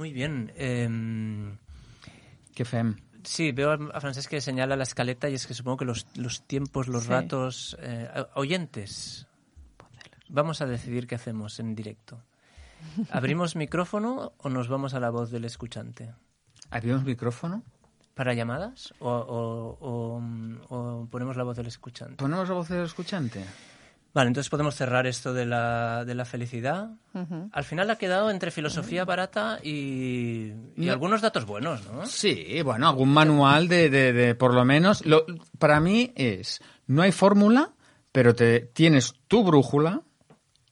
[0.00, 0.50] Muy bien.
[0.56, 1.58] em,
[2.54, 2.96] Qué fem.
[3.22, 6.40] Sí, veo a Francesc que señala la escaleta y es que supongo que los, los
[6.46, 7.10] tiempos, los Sí.
[7.10, 7.76] ratos...
[7.80, 9.26] eh, oyentes,
[10.30, 12.22] vamos a decidir qué hacemos en directo.
[13.10, 16.14] ¿Abrimos micrófono o nos vamos a la voz del escuchante?
[16.70, 17.62] ¿Abrimos micrófono?
[18.14, 20.22] ¿Para llamadas o, o- o,
[21.02, 22.16] o ponemos la voz del escuchante?
[22.16, 23.44] ¿Ponemos la voz del escuchante?
[24.12, 26.90] Vale, entonces podemos cerrar esto de la, de la felicidad.
[27.52, 30.92] Al final ha quedado entre filosofía barata y, y No.
[30.92, 32.04] algunos datos buenos, ¿no?
[32.06, 35.06] Sí, bueno, algún manual de, de, de por lo menos.
[35.06, 35.24] Lo,
[35.60, 37.70] para mí es, no hay fórmula,
[38.10, 40.02] pero te tienes tu brújula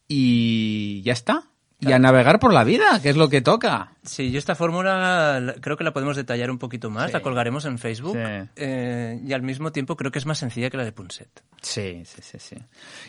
[0.08, 1.44] y ya está.
[1.80, 3.92] Y a navegar por la vida, que es lo que toca.
[4.02, 7.12] Sí, yo esta fórmula la- creo que la podemos detallar un poquito más, Sí.
[7.12, 8.48] la colgaremos en Facebook Sí.
[8.56, 11.28] eh, y al mismo tiempo creo que es más sencilla que la de Punset.
[11.62, 12.56] Sí, sí, sí, sí.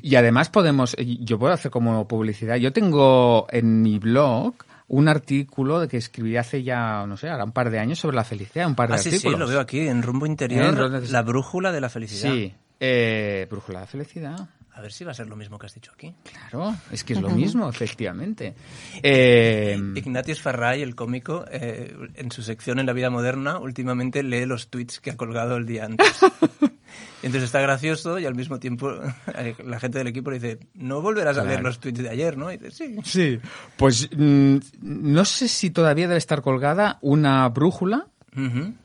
[0.03, 2.57] Y además podemos, yo puedo hacer como publicidad.
[2.57, 4.53] Yo tengo en mi blog
[4.87, 8.15] un artículo de que escribí hace ya, no sé, ahora un par de años sobre
[8.17, 9.39] la felicidad, un par de Ah, sí, sí, artículos.
[9.39, 12.31] lo veo aquí, en Rumbo Interior, En Rumbo- la brújula de la felicidad.
[12.31, 14.49] Sí, eh, brújula de felicidad.
[14.79, 16.15] A ver si va a ser lo mismo que has dicho aquí.
[16.23, 18.55] Claro, es que es lo mismo, efectivamente.
[19.03, 24.45] Eh, Ignatius Farray, el cómico, eh, en su sección en la vida moderna, últimamente lee
[24.45, 26.07] los tweets que ha colgado el día antes.
[27.21, 28.89] Entonces está gracioso y al mismo tiempo
[29.65, 32.49] la gente del equipo le dice, no volverás a leer los tweets de ayer, ¿no?
[32.49, 32.95] Y dice, sí.
[33.03, 33.39] sí,
[33.75, 38.07] pues mm, no sé si todavía debe estar colgada una brújula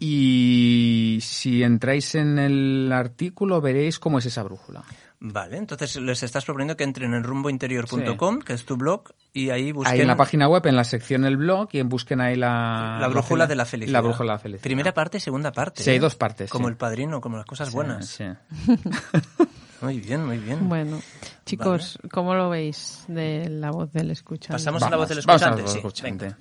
[0.00, 4.82] y si entráis en el artículo veréis cómo es esa brújula.
[5.26, 9.72] Vale, entonces les estás proponiendo que entren en rumbointerior.com, que es tu blog, y ahí
[9.72, 12.98] busquen Ahí en la página web, en la sección el blog, y busquen ahí la...
[13.00, 13.94] la brújula de la felicidad.
[13.94, 14.62] La brújula de la felicidad.
[14.64, 15.82] Primera parte y segunda parte.
[15.82, 16.00] Sí, hay ¿eh?
[16.00, 16.72] dos partes, Como sí.
[16.72, 18.06] el padrino, como las cosas buenas.
[18.06, 18.24] Sí.
[19.80, 20.66] Muy bien, muy bien.
[20.66, 20.98] Bueno,
[21.44, 24.52] chicos, ¿cómo lo veis de la voz del escuchante?
[24.52, 25.62] Pasamos a la voz del Vamos a la escuchante.
[25.62, 26.36] voz del sí, escuchante.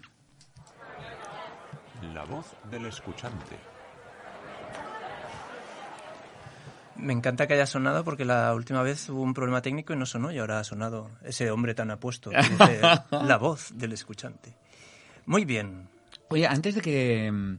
[2.14, 3.73] La voz del escuchante.
[6.96, 10.06] Me encanta que haya sonado porque la última vez hubo un problema técnico y no
[10.06, 12.32] sonó y ahora ha sonado ese hombre tan apuesto.
[13.12, 14.56] la voz del escuchante.
[15.26, 15.88] Muy bien.
[16.30, 17.58] Oye, antes de que...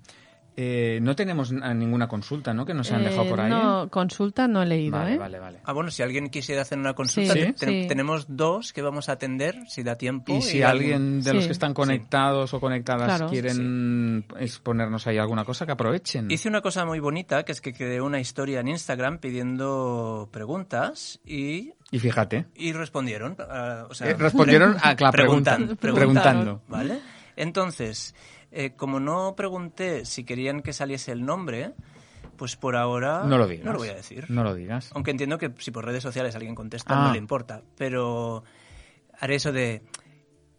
[0.56, 2.64] eh, no tenemos ninguna consulta, ¿no?
[2.64, 3.50] Que nos han dejado Eh, por ahí.
[3.50, 5.18] No, consulta no he leído, Vale, ¿eh?
[5.18, 5.58] vale, vale.
[5.64, 7.88] Ah, bueno, si alguien quisiera hacer una consulta, Sí, te- te- sí.
[7.88, 10.36] tenemos dos que vamos a atender, si da tiempo.
[10.36, 13.28] Y si alguien de los que están conectados o conectadas Claro.
[13.28, 16.30] quieren exponernos ahí alguna cosa, que aprovechen.
[16.30, 21.20] Hice una cosa muy bonita, que es que creé una historia en Instagram pidiendo preguntas
[21.24, 23.36] y, Y fíjate, y respondieron.
[23.40, 26.62] ah, o sea, Eh, respondieron a la pregunta, preguntan- preguntando.
[26.68, 26.98] ¿Vale?
[27.36, 28.14] Entonces,
[28.54, 31.72] eh, como no pregunté si querían que saliese el nombre,
[32.36, 33.64] Pues por ahora No lo digas.
[33.64, 34.28] No lo voy a decir.
[34.28, 34.90] No lo digas.
[34.94, 37.06] Aunque entiendo que si por redes sociales alguien contesta, Ah.
[37.06, 37.62] no le importa.
[37.76, 38.42] Pero
[39.20, 39.82] haré eso de,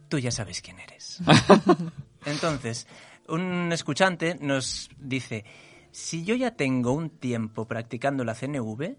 [0.07, 1.19] tú ya sabes quién eres.
[2.25, 2.87] Entonces,
[3.27, 5.43] un escuchante nos dice,
[5.91, 8.95] si yo ya tengo un tiempo practicando la CNV,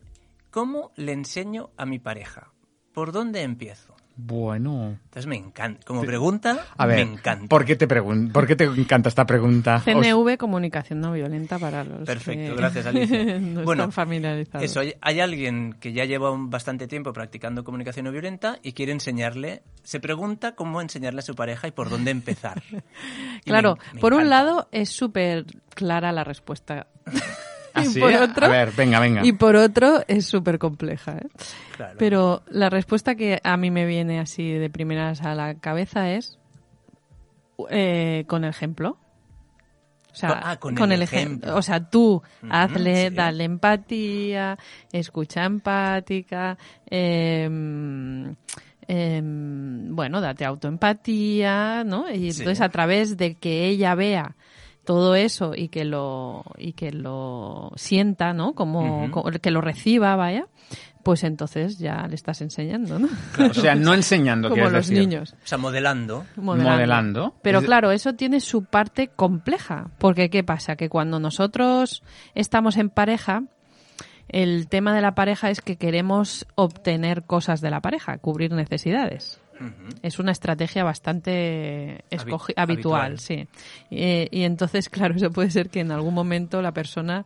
[0.50, 2.52] ¿cómo le enseño a mi pareja?
[2.92, 3.95] ¿Por dónde empiezo?
[4.18, 4.96] Bueno.
[5.04, 5.84] Entonces me encanta.
[5.86, 7.46] Como pregunta, A ver, me encanta.
[7.48, 9.76] ¿por qué te pregun ¿por qué te encanta esta pregunta?
[9.76, 13.24] Os- CNV, comunicación no violenta para los Perfecto, que gracias, Alicia.
[13.40, 14.64] no Bueno, están familiarizados.
[14.64, 18.72] Eso, hay, hay alguien que ya lleva un bastante tiempo practicando comunicación no violenta y
[18.72, 22.62] quiere enseñarle, se pregunta cómo enseñarle a su pareja y por dónde empezar.
[23.44, 25.44] Claro, me- me por un lado es súper
[25.74, 26.86] clara la respuesta.
[27.76, 28.00] ¿Ah, y sí?
[28.00, 29.24] por otro, A ver, venga, venga.
[29.24, 31.18] Y por otro es súper compleja.
[31.18, 31.28] ¿eh?
[31.76, 31.96] Claro.
[31.98, 36.38] Pero la respuesta que a mí me viene así de primeras a la cabeza es
[37.70, 38.98] eh, con el ejemplo.
[40.12, 41.56] O sea, Ah, con el ejem- ejemplo.
[41.56, 43.14] O sea, tú Ujú, hazle, sí.
[43.16, 44.56] dale empatía,
[44.90, 46.56] escucha empática,
[46.88, 48.34] em,
[48.88, 52.08] em, bueno, date autoempatía, ¿no?
[52.10, 52.40] Y Sí.
[52.40, 54.36] entonces a través de que ella vea
[54.86, 58.54] todo eso y que lo y que lo sienta, ¿no?
[58.54, 59.10] Como,
[59.42, 60.46] que lo reciba, vaya,
[61.02, 63.08] pues entonces ya le estás enseñando, ¿no?
[63.50, 64.98] O sea, no enseñando, Como los decir.
[64.98, 65.34] niños.
[65.34, 66.24] O sea, modelando.
[66.36, 67.34] Modelando.
[67.42, 70.76] Pero Es- claro, eso tiene su parte compleja, porque ¿qué pasa?
[70.76, 72.02] Que cuando nosotros
[72.34, 73.42] estamos en pareja,
[74.28, 79.40] el tema de la pareja es que queremos obtener cosas de la pareja, cubrir necesidades.
[80.02, 83.18] Es una estrategia bastante Habi- habitual, habitual.
[83.20, 83.46] sí.
[83.90, 87.24] Y entonces, claro, eso puede ser que en algún momento la persona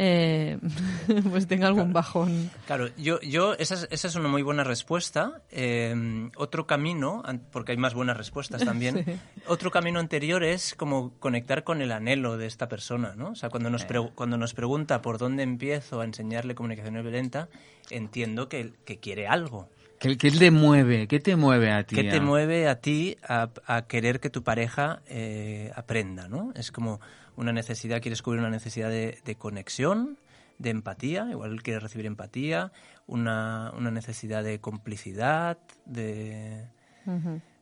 [0.00, 0.58] eh,
[1.30, 2.50] pues tenga algún bajón.
[2.66, 5.42] Claro, yo, yo esa, es, esa es una muy buena respuesta.
[5.50, 9.04] Eh, otro camino, porque hay más buenas respuestas también,
[9.48, 13.30] otro camino anterior es como conectar con el anhelo de esta persona, ¿no?
[13.30, 17.48] O sea, cuando nos, cuando nos pregunta por dónde empiezo a enseñarle comunicación no violenta,
[17.90, 19.68] entiendo que, que quiere algo.
[19.98, 21.06] ¿Qué, qué te mueve?
[21.08, 21.96] ¿Qué te mueve a ti?
[21.96, 26.52] ¿Qué te mueve a ti a, a querer que tu pareja eh, aprenda, ¿no?
[26.54, 27.00] Es como
[27.36, 30.18] una necesidad, quieres cubrir una necesidad de, de conexión,
[30.58, 32.72] de empatía, igual él quiere recibir empatía,
[33.06, 36.66] una, una necesidad de complicidad, de,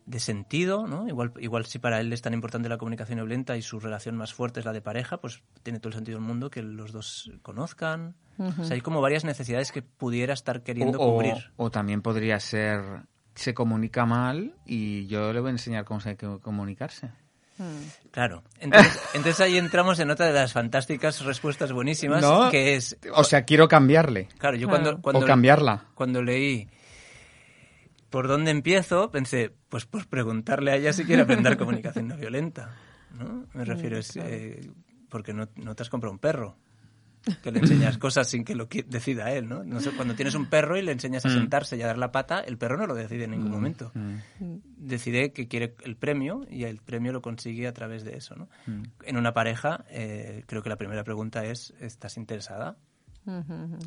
[0.07, 1.09] de sentido, ¿no?
[1.09, 4.32] Igual, igual si para él es tan importante la comunicación violenta y su relación más
[4.32, 7.30] fuerte es la de pareja, pues tiene todo el sentido del mundo que los dos
[7.42, 8.14] conozcan.
[8.38, 11.50] O sea, hay como varias necesidades que pudiera estar queriendo o, o- cubrir.
[11.57, 12.80] o también podría ser,
[13.34, 17.11] se comunica mal y yo le voy a enseñar cómo se hay que comunicarse.
[18.11, 18.42] Claro.
[18.61, 22.50] Entonces, entonces ahí entramos en otra de las fantásticas respuestas buenísimas, ¿No?
[22.50, 22.96] que es...
[23.14, 24.28] O sea, quiero cambiarle.
[24.38, 24.82] Claro, yo Claro.
[24.84, 25.84] cuando, cuando, o cambiarla.
[25.94, 26.68] cuando leí
[28.16, 32.74] por dónde empiezo, pensé, pues por preguntarle a ella si quiere aprender comunicación no violenta.
[33.10, 33.44] ¿no?
[33.52, 34.70] Me refiero, es, eh,
[35.10, 36.56] porque no, no te has comprado un perro.
[37.42, 39.64] Que le enseñas cosas sin que lo decida él, ¿no?
[39.64, 42.10] No sé, cuando tienes un perro y le enseñas a sentarse y a dar la
[42.10, 43.92] pata, el perro no lo decide en ningún momento.
[44.78, 48.48] Decide que quiere el premio y el premio lo consigue a través de eso, ¿no?
[49.04, 52.78] En una pareja, eh, creo que la primera pregunta es, ¿estás interesada?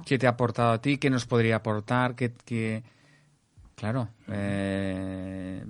[0.06, 1.00] ¿Qué te ha aportado a ti?
[1.00, 2.16] ¿Qué nos podría aportar?
[2.16, 2.84] ¿Qué, qué-
[3.80, 4.10] Claro.
[4.28, 5.64] eh,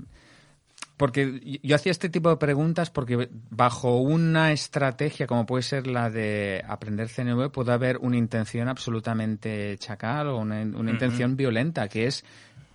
[0.98, 6.10] Porque yo hacía este tipo de preguntas porque bajo una estrategia como puede ser la
[6.10, 12.08] de aprender CNV puede haber una intención absolutamente chacal o una, una intención violenta, que
[12.08, 12.26] es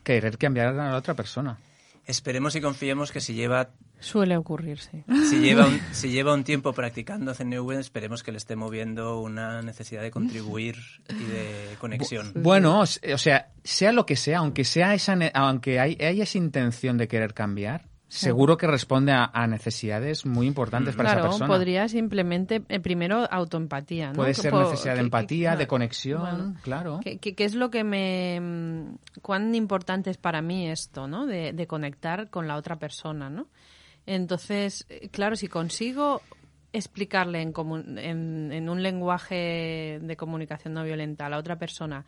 [0.05, 1.59] querer cambiar a la otra persona.
[2.07, 5.03] Esperemos y confiemos que si lleva Suele ocurrir, sí.
[5.31, 9.63] Si lleva, un, si lleva un tiempo practicando CNV, esperemos que le esté moviendo una
[9.63, 10.77] necesidad de contribuir
[11.09, 12.33] y de conexión.
[12.35, 15.97] Bueno, o se- o sea, sea lo que sea, aunque sea esa, ne- aunque hay,
[16.01, 17.87] haya esa intención de querer cambiar,
[18.19, 21.47] seguro que responde a, a necesidades muy importantes para esa persona.
[21.47, 24.15] podría simplemente, eh, primero, autoempatía, ¿no?
[24.15, 27.01] Puede ser necesidad de que- empatía, de conexión, bueno, claro.
[27.03, 28.41] ¿Qué, es lo que me...
[28.41, 31.27] mm, cuán importante es para mí esto, ¿no?
[31.27, 33.49] De, de conectar con la otra persona, ¿no?
[34.07, 36.21] Entonces, eh, claro, si consigo
[36.73, 37.53] explicarle en,
[37.99, 42.05] en, en un lenguaje de comunicación no violenta a la otra persona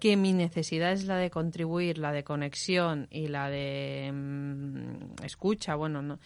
[0.00, 5.74] que mi necesidad es la de contribuir, la de conexión y la de mm, escucha,
[5.74, 6.18] bueno, no.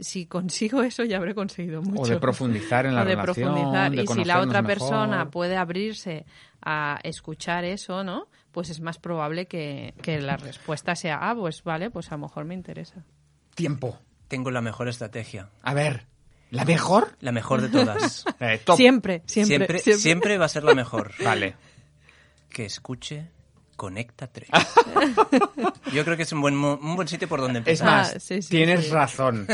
[0.00, 2.02] Si consigo eso ya habré conseguido mucho.
[2.02, 3.90] O de profundizar en la O de relación, profundizar.
[3.90, 4.66] de y si la otra mejor.
[4.66, 6.24] persona puede abrirse
[6.62, 8.28] a escuchar eso, ¿no?
[8.52, 12.22] Pues es más probable que, que la respuesta sea, ah, pues vale, pues a lo
[12.22, 13.04] mejor me interesa.
[13.54, 13.98] Tiempo.
[14.28, 15.48] Tengo la mejor estrategia.
[15.62, 16.06] A ver,
[16.50, 17.16] ¿la mejor?
[17.20, 18.24] La mejor de todas.
[18.40, 18.76] Eh, top.
[18.76, 20.00] Siempre, siempre, siempre, siempre.
[20.00, 21.10] siempre va a ser la mejor.
[21.24, 21.56] Vale.
[22.50, 23.30] Que escuche
[23.76, 24.48] Conecta 3.
[25.92, 27.86] Yo creo que es un buen, mo- un buen sitio por donde Es empezar.
[27.86, 28.90] más, Ah, sí, sí, tienes sí.
[28.90, 29.46] razón.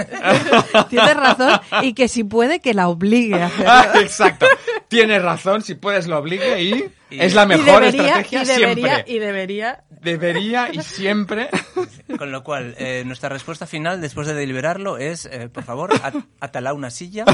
[0.88, 4.00] Tienes razón y que si puede que la obligue a hacerlo.
[4.00, 4.46] Exacto.
[4.88, 8.46] Tienes razón, si puedes lo obligue y, Y- es la Y mejor debería, estrategia y
[8.46, 9.12] debería, siempre.
[9.14, 11.48] y debería Debería y siempre.
[12.18, 16.14] Con lo cual, eh, nuestra respuesta final, después de deliberarlo, es, eh, por favor, at-
[16.40, 17.24] atala una silla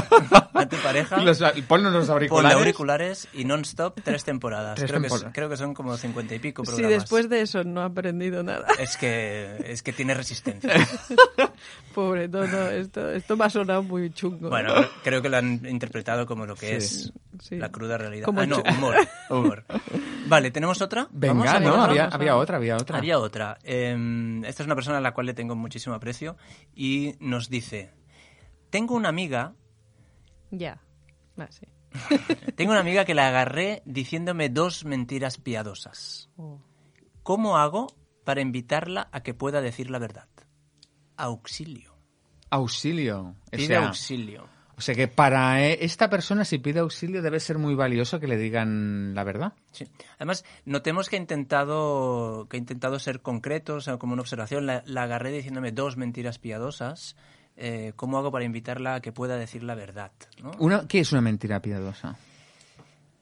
[0.53, 2.57] a tu pareja, Los, ponnos los ponle auriculares.
[2.57, 4.75] auriculares y non-stop tres temporadas.
[4.75, 5.27] Tres creo, Que, temporadas.
[5.31, 6.99] es- creo que son como cincuenta y pico Si programas.
[7.01, 8.65] después de eso no ha aprendido nada.
[8.79, 10.71] Es que, es que tiene resistencia.
[11.93, 14.49] Pobre, no, no, esto, esto me ha sonado muy chungo.
[14.49, 17.09] Bueno, creo que lo han interpretado como lo que Sí.
[17.09, 17.55] es Sí.
[17.57, 18.25] la cruda realidad.
[18.25, 18.95] Como ah, no, humor,
[19.29, 19.63] humor.
[20.27, 21.07] Vale, ¿tenemos otra?
[21.11, 22.15] ¿Vamos Venga, a no, había, otra?
[22.15, 22.97] había otra, había otra.
[22.97, 23.57] Había otra.
[23.63, 26.37] Eh, esta es una persona a la cual le tengo muchísimo aprecio
[26.75, 27.91] y nos dice,
[28.69, 29.53] tengo una amiga,
[30.51, 30.81] Ya.
[31.37, 31.65] Ah, sí.
[32.55, 36.29] tengo una amiga que la agarré diciéndome dos mentiras piadosas.
[36.37, 36.59] Oh.
[37.23, 37.87] ¿Cómo hago
[38.23, 40.27] para invitarla a que pueda decir la verdad?
[41.17, 41.95] Auxilio.
[42.49, 43.35] Auxilio.
[43.47, 44.47] O Pide sea, auxilio.
[44.81, 48.25] O sea que para eh, esta persona, si pide auxilio, debe ser muy valioso que
[48.25, 49.53] le digan la verdad.
[49.71, 49.85] Sí.
[50.15, 54.65] Además, notemos que ha intentado, que ha intentado ser concreto, o sea, como una observación.
[54.65, 57.15] La, la agarré diciéndome dos mentiras piadosas.
[57.57, 60.11] Eh, ¿Cómo hago para invitarla a que pueda decir la verdad?
[60.41, 60.49] ¿no?
[60.57, 62.17] Una, ¿Qué es una mentira piadosa?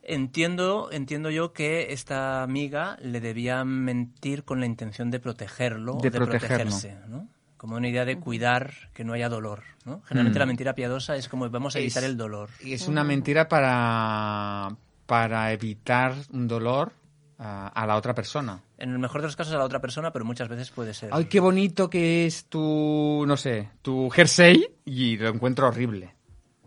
[0.02, 6.08] Entiendo, entiendo yo que esta amiga le debía mentir con la intención de protegerlo, De
[6.08, 6.72] o de protegerlo.
[6.72, 7.28] protegerse, ¿no?
[7.60, 10.02] Como una idea de cuidar que no haya dolor, ¿no?
[10.06, 10.42] Generalmente Mm.
[10.42, 12.50] la mentira piadosa es como vamos a evitar Es- el dolor.
[12.62, 16.94] Y es una mentira para, para evitar un dolor
[17.38, 18.62] a, a la otra persona.
[18.78, 21.10] En el mejor de los casos a la otra persona, pero muchas veces puede ser.
[21.12, 26.16] Ay, qué bonito que es tu, no sé, tu jersey y lo encuentro horrible.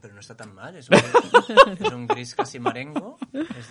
[0.03, 0.97] Pero no está tan mal, es un,
[1.81, 3.17] es un gris casi marengo.
[3.33, 3.67] Es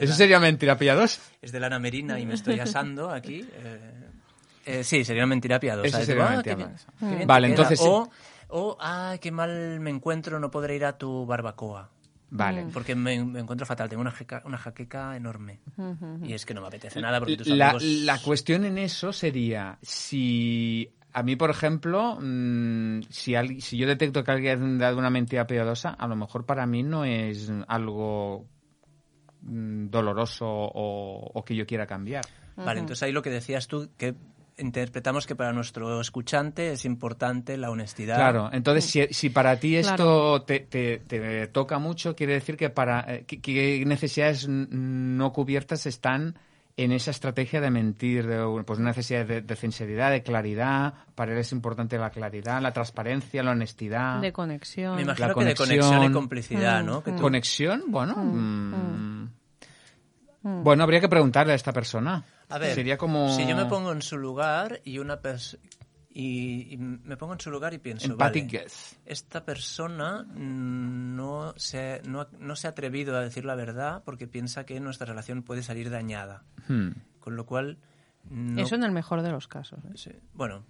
[0.00, 1.20] Eso la- sería mentira piadosa.
[1.42, 3.46] es de lana merina y me estoy asando aquí.
[3.52, 4.03] eh,
[4.66, 5.88] eh, sí, sería una mentira piadosa.
[5.88, 6.92] Eso Es sería una "Ah, mentira qué bien- piadosa".
[7.00, 7.56] qué bien te Vale, queda".
[7.56, 7.80] entonces.
[7.82, 8.10] O,
[8.48, 11.90] o, ay, qué mal me encuentro, no podré ir a tu barbacoa.
[12.30, 12.66] Vale.
[12.72, 15.60] Porque me, me encuentro fatal, tengo una, jeca- una jaqueca enorme.
[16.22, 17.82] Y es que no me apetece nada porque tus La, amigos...
[17.84, 23.86] la cuestión en eso sería si a mí, por ejemplo, mm, si, al- si yo
[23.86, 27.52] detecto que alguien ha dado una mentira piadosa, a lo mejor para mí no es
[27.68, 28.46] algo
[29.42, 32.24] mm, doloroso o, o que yo quiera cambiar.
[32.56, 34.14] Vale, entonces ahí lo que decías tú, que
[34.58, 38.16] interpretamos que para nuestro escuchante es importante la honestidad.
[38.16, 40.42] Claro, entonces si, si para ti esto Claro.
[40.42, 45.86] te, te- te toca mucho, quiere decir que para eh, que, que necesidades no cubiertas
[45.86, 46.36] están
[46.76, 51.38] en esa estrategia de mentir, de pues necesidad de, de sinceridad, de claridad, para él
[51.38, 54.20] es importante la claridad, la transparencia, la honestidad.
[54.20, 54.96] De conexión.
[54.96, 55.68] Me imagino La que de conexión.
[55.88, 57.00] conexión y complicidad, ¿no?
[57.02, 57.84] Tú- ¿Conexión?
[57.88, 59.28] Bueno, mm,
[60.42, 62.22] bueno, habría que preguntarle a esta persona.
[62.48, 63.34] A ver, Sería como...
[63.34, 65.62] si yo me pongo en su lugar y una persona...
[66.16, 68.96] Y, y me pongo en su lugar y pienso, Empathic vale, guess.
[69.04, 74.28] esta persona no se, no, ha- no se ha atrevido a decir la verdad porque
[74.28, 76.44] piensa que nuestra relación puede salir dañada.
[76.68, 76.90] Hmm.
[77.18, 77.78] Con lo cual,
[78.30, 79.80] no- Eso en el mejor de los casos.
[79.86, 79.92] ¿eh?
[79.96, 80.64] sí, bueno,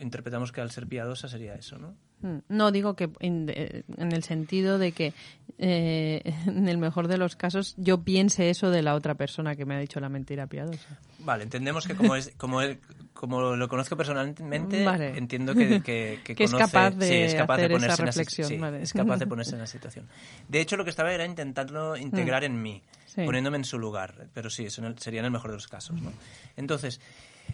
[0.00, 1.94] interpretamos que al ser piadosa sería eso, ¿no?
[2.20, 5.12] Mm, No digo que en, eh, en el sentido de que
[5.58, 9.64] eh, en el mejor de los casos yo piense eso de la otra persona que
[9.64, 10.98] me ha dicho la mentira piadosa.
[11.20, 12.78] Vale, entendemos que como es como él,
[13.12, 15.16] como lo conozco personalmente, Vale.
[15.18, 18.12] entiendo que, que, conoce- capaz de sí, es capaz de esa ponerse en la
[18.48, 18.82] sí, vale.
[18.82, 20.06] es capaz de ponerse en la situación.
[20.48, 23.24] De hecho, lo que estaba era intentando integrar en mí, Sí.
[23.24, 26.12] poniéndome en su lugar, pero sí, eso sería en el mejor de los casos, ¿no?
[26.56, 27.00] Entonces,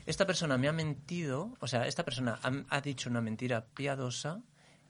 [0.04, 4.40] esta persona me ha mentido, o sea, esta persona ha, ha dicho una mentira piadosa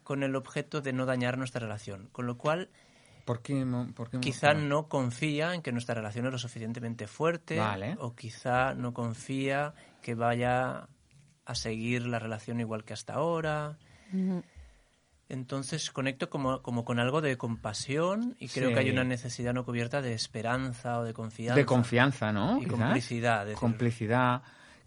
[0.05, 2.69] con el objeto de no dañar nuestra relación, con lo cual
[3.25, 6.39] ¿Por qué, mo- por qué mo- quizá no confía en que nuestra relación es lo
[6.39, 7.97] suficientemente fuerte Vale.
[7.99, 10.89] o quizá no confía que vaya
[11.47, 13.79] a seguir la relación igual que hasta ahora.
[15.31, 18.75] Entonces conecto como, como con algo de compasión y creo Sí.
[18.75, 21.55] que hay una necesidad no cubierta de esperanza o de confianza.
[21.57, 22.59] De confianza, ¿no?
[22.59, 22.79] Y Quizás.
[22.79, 23.45] complicidad.
[23.47, 24.43] decir, Complicidad,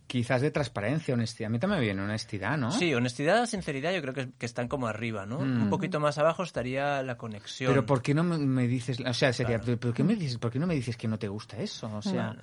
[0.08, 1.48] quizás de transparencia, honestidad.
[1.48, 2.72] A mí también me viene honestidad, ¿no?
[2.72, 5.40] Sí, honestidad, sinceridad, yo creo que, que están como arriba, ¿no?
[5.40, 5.64] Mm.
[5.64, 7.72] Un poquito más abajo estaría la conexión.
[7.72, 9.80] Pero ¿por qué no me, me dices, o sea, sería, Claro.
[9.80, 11.94] ¿por qué me dices, por qué no me dices que no te gusta eso?
[11.96, 12.42] O sea, Bueno.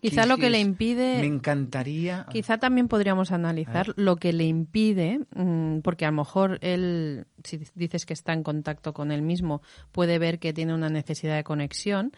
[0.00, 4.44] Quizá ¿qué lo que le impide- me encantaría Quizá también podríamos analizar lo que le
[4.44, 9.22] impide, mm, porque a lo mejor él, si dices que está en contacto con él
[9.22, 9.62] mismo,
[9.92, 12.12] puede ver que tiene una necesidad de conexión,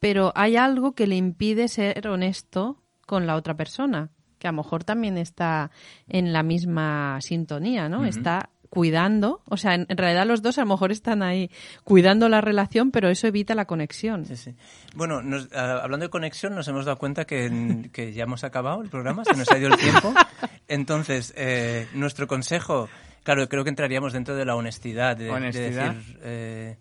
[0.00, 4.10] pero hay algo que le impide ser honesto con la otra persona,
[4.44, 5.70] que a lo mejor también está
[6.06, 8.04] en la misma sintonía, ¿no?
[8.04, 11.50] Está cuidando, o sea, en, en realidad los dos a lo mejor están ahí
[11.82, 14.26] cuidando la relación, pero eso evita la conexión.
[14.26, 14.54] Sí, sí.
[14.94, 18.82] Bueno, nos- ah, hablando de conexión, nos hemos dado cuenta que, que ya hemos acabado
[18.82, 20.12] el programa, se nos ha ido el tiempo.
[20.68, 22.90] Entonces, eh, nuestro consejo,
[23.22, 25.94] claro, creo que entraríamos dentro de la honestidad, de, de Honestidad.
[25.94, 26.76] decir, eh,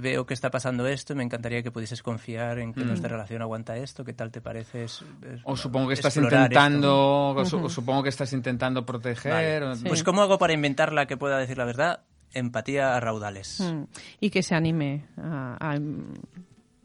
[0.00, 2.86] veo que está pasando esto, me encantaría que pudieses confiar en que Mm.
[2.88, 4.84] nuestra relación aguanta esto, ¿qué tal te parece?
[4.84, 6.66] Es- es- O supongo que estás explorar esto, ¿no?
[6.66, 9.62] intentando, o su- o supongo que estás intentando proteger.
[9.62, 9.84] o- Sí.
[9.86, 12.00] Pues ¿cómo hago para inventarla que pueda decir la verdad?
[12.32, 13.60] Empatía a raudales.
[13.60, 13.82] Mm.
[14.20, 15.78] Y que se anime a, a-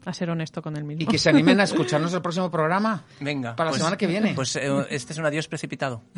[0.06, 1.02] a ser honesto con él mismo.
[1.02, 3.04] Y que se animen a escucharnos el próximo programa.
[3.20, 3.54] Venga.
[3.56, 4.32] Para la semana que viene.
[4.34, 6.02] Pues eh, este es un adiós precipitado.